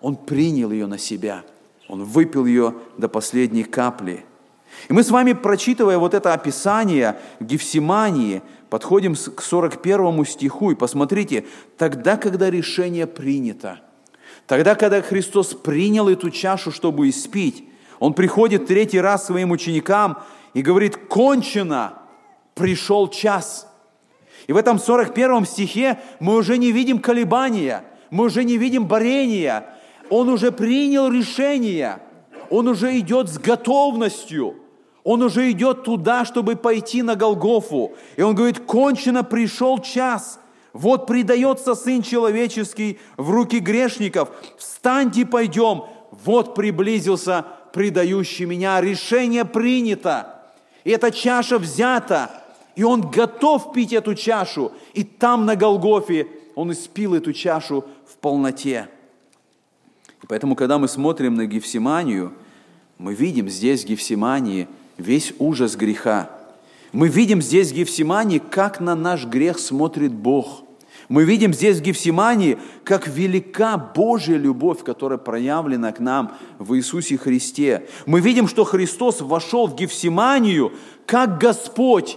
Он 0.00 0.16
принял 0.16 0.70
ее 0.70 0.86
на 0.86 0.98
себя. 0.98 1.44
Он 1.88 2.04
выпил 2.04 2.46
ее 2.46 2.74
до 2.98 3.08
последней 3.08 3.64
капли. 3.64 4.24
И 4.88 4.92
мы 4.92 5.02
с 5.02 5.10
вами, 5.10 5.32
прочитывая 5.32 5.98
вот 5.98 6.14
это 6.14 6.32
описание 6.32 7.16
в 7.38 7.44
Гефсимании, 7.44 8.42
подходим 8.70 9.14
к 9.14 9.42
41 9.42 10.24
стиху 10.24 10.70
и 10.70 10.74
посмотрите, 10.74 11.44
тогда, 11.76 12.16
когда 12.16 12.50
решение 12.50 13.06
принято, 13.06 13.80
тогда, 14.46 14.74
когда 14.74 15.02
Христос 15.02 15.48
принял 15.48 16.08
эту 16.08 16.30
чашу, 16.30 16.72
чтобы 16.72 17.08
испить, 17.10 17.64
Он 17.98 18.14
приходит 18.14 18.66
третий 18.66 19.00
раз 19.00 19.26
своим 19.26 19.50
ученикам 19.50 20.22
и 20.54 20.62
говорит, 20.62 20.96
кончено, 21.08 21.94
пришел 22.54 23.08
час. 23.08 23.68
И 24.46 24.52
в 24.52 24.56
этом 24.56 24.78
41 24.78 25.46
стихе 25.46 26.00
мы 26.20 26.36
уже 26.36 26.58
не 26.58 26.72
видим 26.72 26.98
колебания, 26.98 27.84
мы 28.10 28.24
уже 28.24 28.44
не 28.44 28.56
видим 28.56 28.86
борения. 28.86 29.66
Он 30.10 30.28
уже 30.28 30.52
принял 30.52 31.10
решение, 31.10 32.00
он 32.50 32.68
уже 32.68 32.98
идет 32.98 33.28
с 33.28 33.38
готовностью, 33.38 34.56
он 35.04 35.22
уже 35.22 35.50
идет 35.50 35.84
туда, 35.84 36.24
чтобы 36.24 36.56
пойти 36.56 37.02
на 37.02 37.16
Голгофу. 37.16 37.92
И 38.16 38.22
он 38.22 38.34
говорит, 38.34 38.60
кончено 38.60 39.24
пришел 39.24 39.78
час, 39.78 40.38
вот 40.72 41.06
предается 41.06 41.74
Сын 41.74 42.02
Человеческий 42.02 42.98
в 43.16 43.30
руки 43.30 43.58
грешников. 43.58 44.30
Встаньте, 44.58 45.26
пойдем. 45.26 45.84
Вот 46.24 46.54
приблизился 46.54 47.46
предающий 47.72 48.46
меня. 48.46 48.80
Решение 48.80 49.44
принято. 49.44 50.41
И 50.84 50.90
эта 50.90 51.10
чаша 51.10 51.58
взята. 51.58 52.42
И 52.74 52.82
он 52.82 53.02
готов 53.02 53.72
пить 53.72 53.92
эту 53.92 54.14
чашу. 54.14 54.72
И 54.94 55.04
там 55.04 55.46
на 55.46 55.56
Голгофе 55.56 56.26
он 56.54 56.72
испил 56.72 57.14
эту 57.14 57.32
чашу 57.32 57.84
в 58.06 58.16
полноте. 58.16 58.88
И 60.22 60.26
поэтому, 60.26 60.54
когда 60.54 60.78
мы 60.78 60.88
смотрим 60.88 61.34
на 61.34 61.46
Гефсиманию, 61.46 62.32
мы 62.98 63.14
видим 63.14 63.48
здесь 63.48 63.84
в 63.84 63.88
Гефсимании 63.88 64.68
весь 64.96 65.32
ужас 65.38 65.76
греха. 65.76 66.30
Мы 66.92 67.08
видим 67.08 67.42
здесь 67.42 67.72
в 67.72 67.74
Гефсимании, 67.74 68.38
как 68.38 68.80
на 68.80 68.94
наш 68.94 69.24
грех 69.26 69.58
смотрит 69.58 70.12
Бог. 70.12 70.62
Мы 71.12 71.24
видим 71.24 71.52
здесь 71.52 71.76
в 71.76 71.82
Гефсимании, 71.82 72.56
как 72.84 73.06
велика 73.06 73.76
Божья 73.76 74.38
любовь, 74.38 74.82
которая 74.82 75.18
проявлена 75.18 75.92
к 75.92 76.00
нам 76.00 76.32
в 76.58 76.74
Иисусе 76.74 77.18
Христе. 77.18 77.86
Мы 78.06 78.20
видим, 78.20 78.48
что 78.48 78.64
Христос 78.64 79.20
вошел 79.20 79.66
в 79.66 79.74
Гефсиманию 79.74 80.72
как 81.04 81.38
Господь, 81.38 82.16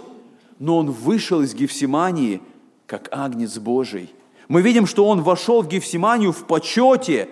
но 0.58 0.78
Он 0.78 0.90
вышел 0.90 1.42
из 1.42 1.54
Гефсимании 1.54 2.40
как 2.86 3.10
Агнец 3.12 3.58
Божий. 3.58 4.08
Мы 4.48 4.62
видим, 4.62 4.86
что 4.86 5.06
Он 5.06 5.20
вошел 5.20 5.60
в 5.60 5.68
Гефсиманию 5.68 6.32
в 6.32 6.46
почете, 6.46 7.28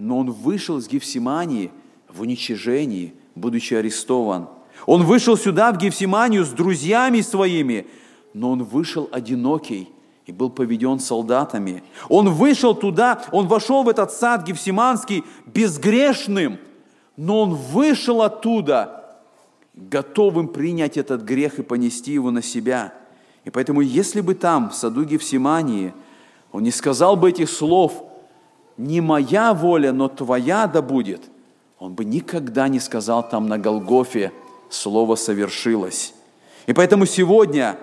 но 0.00 0.18
Он 0.18 0.32
вышел 0.32 0.78
из 0.78 0.88
Гефсимании 0.88 1.70
в 2.08 2.22
уничижении, 2.22 3.14
будучи 3.36 3.74
арестован. 3.74 4.48
Он 4.84 5.04
вышел 5.04 5.36
сюда, 5.36 5.70
в 5.70 5.78
Гефсиманию, 5.78 6.44
с 6.44 6.48
друзьями 6.48 7.20
своими, 7.20 7.86
но 8.32 8.50
Он 8.50 8.64
вышел 8.64 9.08
одинокий 9.12 9.90
и 10.26 10.32
был 10.32 10.50
поведен 10.50 11.00
солдатами. 11.00 11.82
Он 12.08 12.30
вышел 12.30 12.74
туда, 12.74 13.22
он 13.30 13.46
вошел 13.46 13.82
в 13.82 13.88
этот 13.88 14.10
сад 14.12 14.44
Гефсиманский 14.44 15.24
безгрешным, 15.46 16.58
но 17.16 17.42
он 17.42 17.54
вышел 17.54 18.22
оттуда 18.22 19.18
готовым 19.74 20.48
принять 20.48 20.96
этот 20.96 21.22
грех 21.22 21.58
и 21.58 21.62
понести 21.62 22.12
его 22.12 22.30
на 22.30 22.42
себя. 22.42 22.94
И 23.44 23.50
поэтому, 23.50 23.82
если 23.82 24.20
бы 24.20 24.34
там, 24.34 24.70
в 24.70 24.74
саду 24.74 25.04
Гефсимании, 25.04 25.92
он 26.52 26.62
не 26.62 26.70
сказал 26.70 27.16
бы 27.16 27.28
этих 27.28 27.50
слов, 27.50 28.04
не 28.76 29.00
моя 29.00 29.52
воля, 29.52 29.92
но 29.92 30.08
твоя 30.08 30.66
да 30.66 30.80
будет, 30.80 31.22
он 31.78 31.94
бы 31.94 32.04
никогда 32.04 32.68
не 32.68 32.80
сказал 32.80 33.28
там 33.28 33.46
на 33.46 33.58
Голгофе, 33.58 34.32
слово 34.70 35.16
совершилось. 35.16 36.14
И 36.66 36.72
поэтому 36.72 37.04
сегодня 37.04 37.76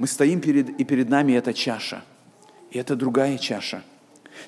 мы 0.00 0.06
стоим 0.06 0.40
перед, 0.40 0.80
и 0.80 0.84
перед 0.84 1.10
нами 1.10 1.34
эта 1.34 1.52
чаша. 1.52 2.02
И 2.70 2.78
это 2.78 2.96
другая 2.96 3.36
чаша. 3.36 3.82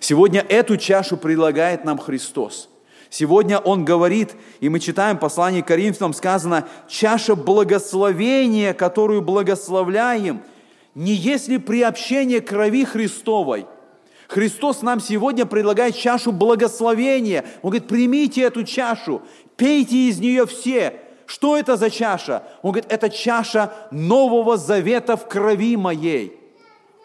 Сегодня 0.01 0.41
эту 0.49 0.79
чашу 0.79 1.19
предлагает 1.19 1.85
нам 1.85 1.99
Христос. 1.99 2.71
Сегодня 3.11 3.59
Он 3.59 3.85
говорит, 3.85 4.31
и 4.61 4.71
мы 4.71 4.81
читаем 4.81 5.19
послание 5.19 5.63
Коринфянам, 5.63 6.15
сказано, 6.15 6.67
чаша 6.89 7.35
благословения, 7.37 8.73
которую 8.73 9.21
благословляем, 9.21 10.43
не 10.95 11.13
есть 11.13 11.49
ли 11.49 11.59
приобщение 11.59 12.41
крови 12.41 12.87
Христовой. 12.87 13.67
Христос 14.29 14.81
нам 14.81 15.01
сегодня 15.01 15.45
предлагает 15.45 15.95
чашу 15.95 16.33
благословения. 16.33 17.45
Он 17.61 17.73
говорит, 17.73 17.89
примите 17.89 18.41
эту 18.41 18.65
чашу, 18.65 19.21
пейте 19.59 20.09
из 20.09 20.19
нее 20.19 20.47
все, 20.47 21.02
что 21.33 21.57
это 21.57 21.79
за 21.79 21.89
чаша? 21.89 22.43
Он 22.61 22.73
говорит, 22.73 22.93
это 22.93 23.09
чаша 23.09 23.73
Нового 23.91 24.59
Завета 24.59 25.17
в 25.17 25.27
крови 25.27 25.79
моей. 25.79 26.39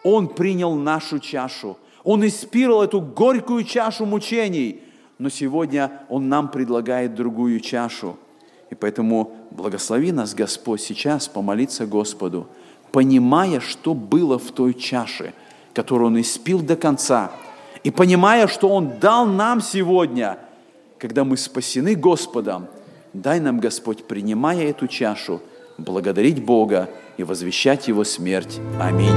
Он 0.04 0.28
принял 0.28 0.74
нашу 0.74 1.18
чашу. 1.18 1.78
Он 2.04 2.26
испирал 2.26 2.82
эту 2.82 3.00
горькую 3.00 3.64
чашу 3.64 4.04
мучений. 4.04 4.82
Но 5.16 5.30
сегодня 5.30 6.02
Он 6.10 6.28
нам 6.28 6.50
предлагает 6.50 7.14
другую 7.14 7.60
чашу. 7.60 8.18
И 8.68 8.74
поэтому 8.74 9.34
благослови 9.50 10.12
нас, 10.12 10.34
Господь, 10.34 10.82
сейчас 10.82 11.26
помолиться 11.26 11.86
Господу, 11.86 12.48
понимая, 12.92 13.60
что 13.60 13.94
было 13.94 14.38
в 14.38 14.50
той 14.52 14.74
чаше, 14.74 15.32
которую 15.72 16.08
Он 16.08 16.20
испил 16.20 16.60
до 16.60 16.76
конца, 16.76 17.32
и 17.82 17.90
понимая, 17.90 18.46
что 18.46 18.68
Он 18.68 18.98
дал 19.00 19.24
нам 19.24 19.62
сегодня, 19.62 20.38
когда 20.98 21.24
мы 21.24 21.38
спасены 21.38 21.94
Господом– 21.94 22.66
Дай 23.18 23.40
нам, 23.40 23.58
Господь, 23.58 24.04
принимая 24.04 24.70
эту 24.70 24.86
чашу, 24.86 25.42
благодарить 25.76 26.44
Бога 26.44 26.88
и 27.16 27.24
возвещать 27.24 27.88
Его 27.88 28.04
смерть. 28.04 28.60
Аминь. 28.80 29.10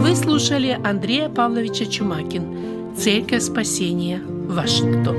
Вы 0.00 0.16
слушали 0.16 0.76
Андрея 0.84 1.28
Павловича 1.28 1.86
Чумакин, 1.86 2.96
Церковь 2.96 3.42
Спасения, 3.42 4.20
Вашингтон. 4.48 5.16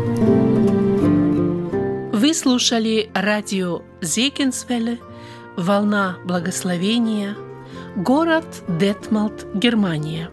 Вы 2.12 2.34
слушали 2.34 3.10
радио 3.14 3.82
Зекинсвелле, 4.02 4.97
«Волна 5.56 6.18
благословения», 6.26 7.38
город 7.95 8.43
Детмалт, 8.68 9.47
Германия. 9.54 10.30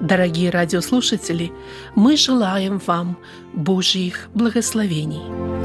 Дорогие 0.00 0.50
радиослушатели, 0.50 1.52
мы 1.94 2.16
желаем 2.16 2.80
вам 2.84 3.16
Божьих 3.54 4.28
благословений. 4.34 5.55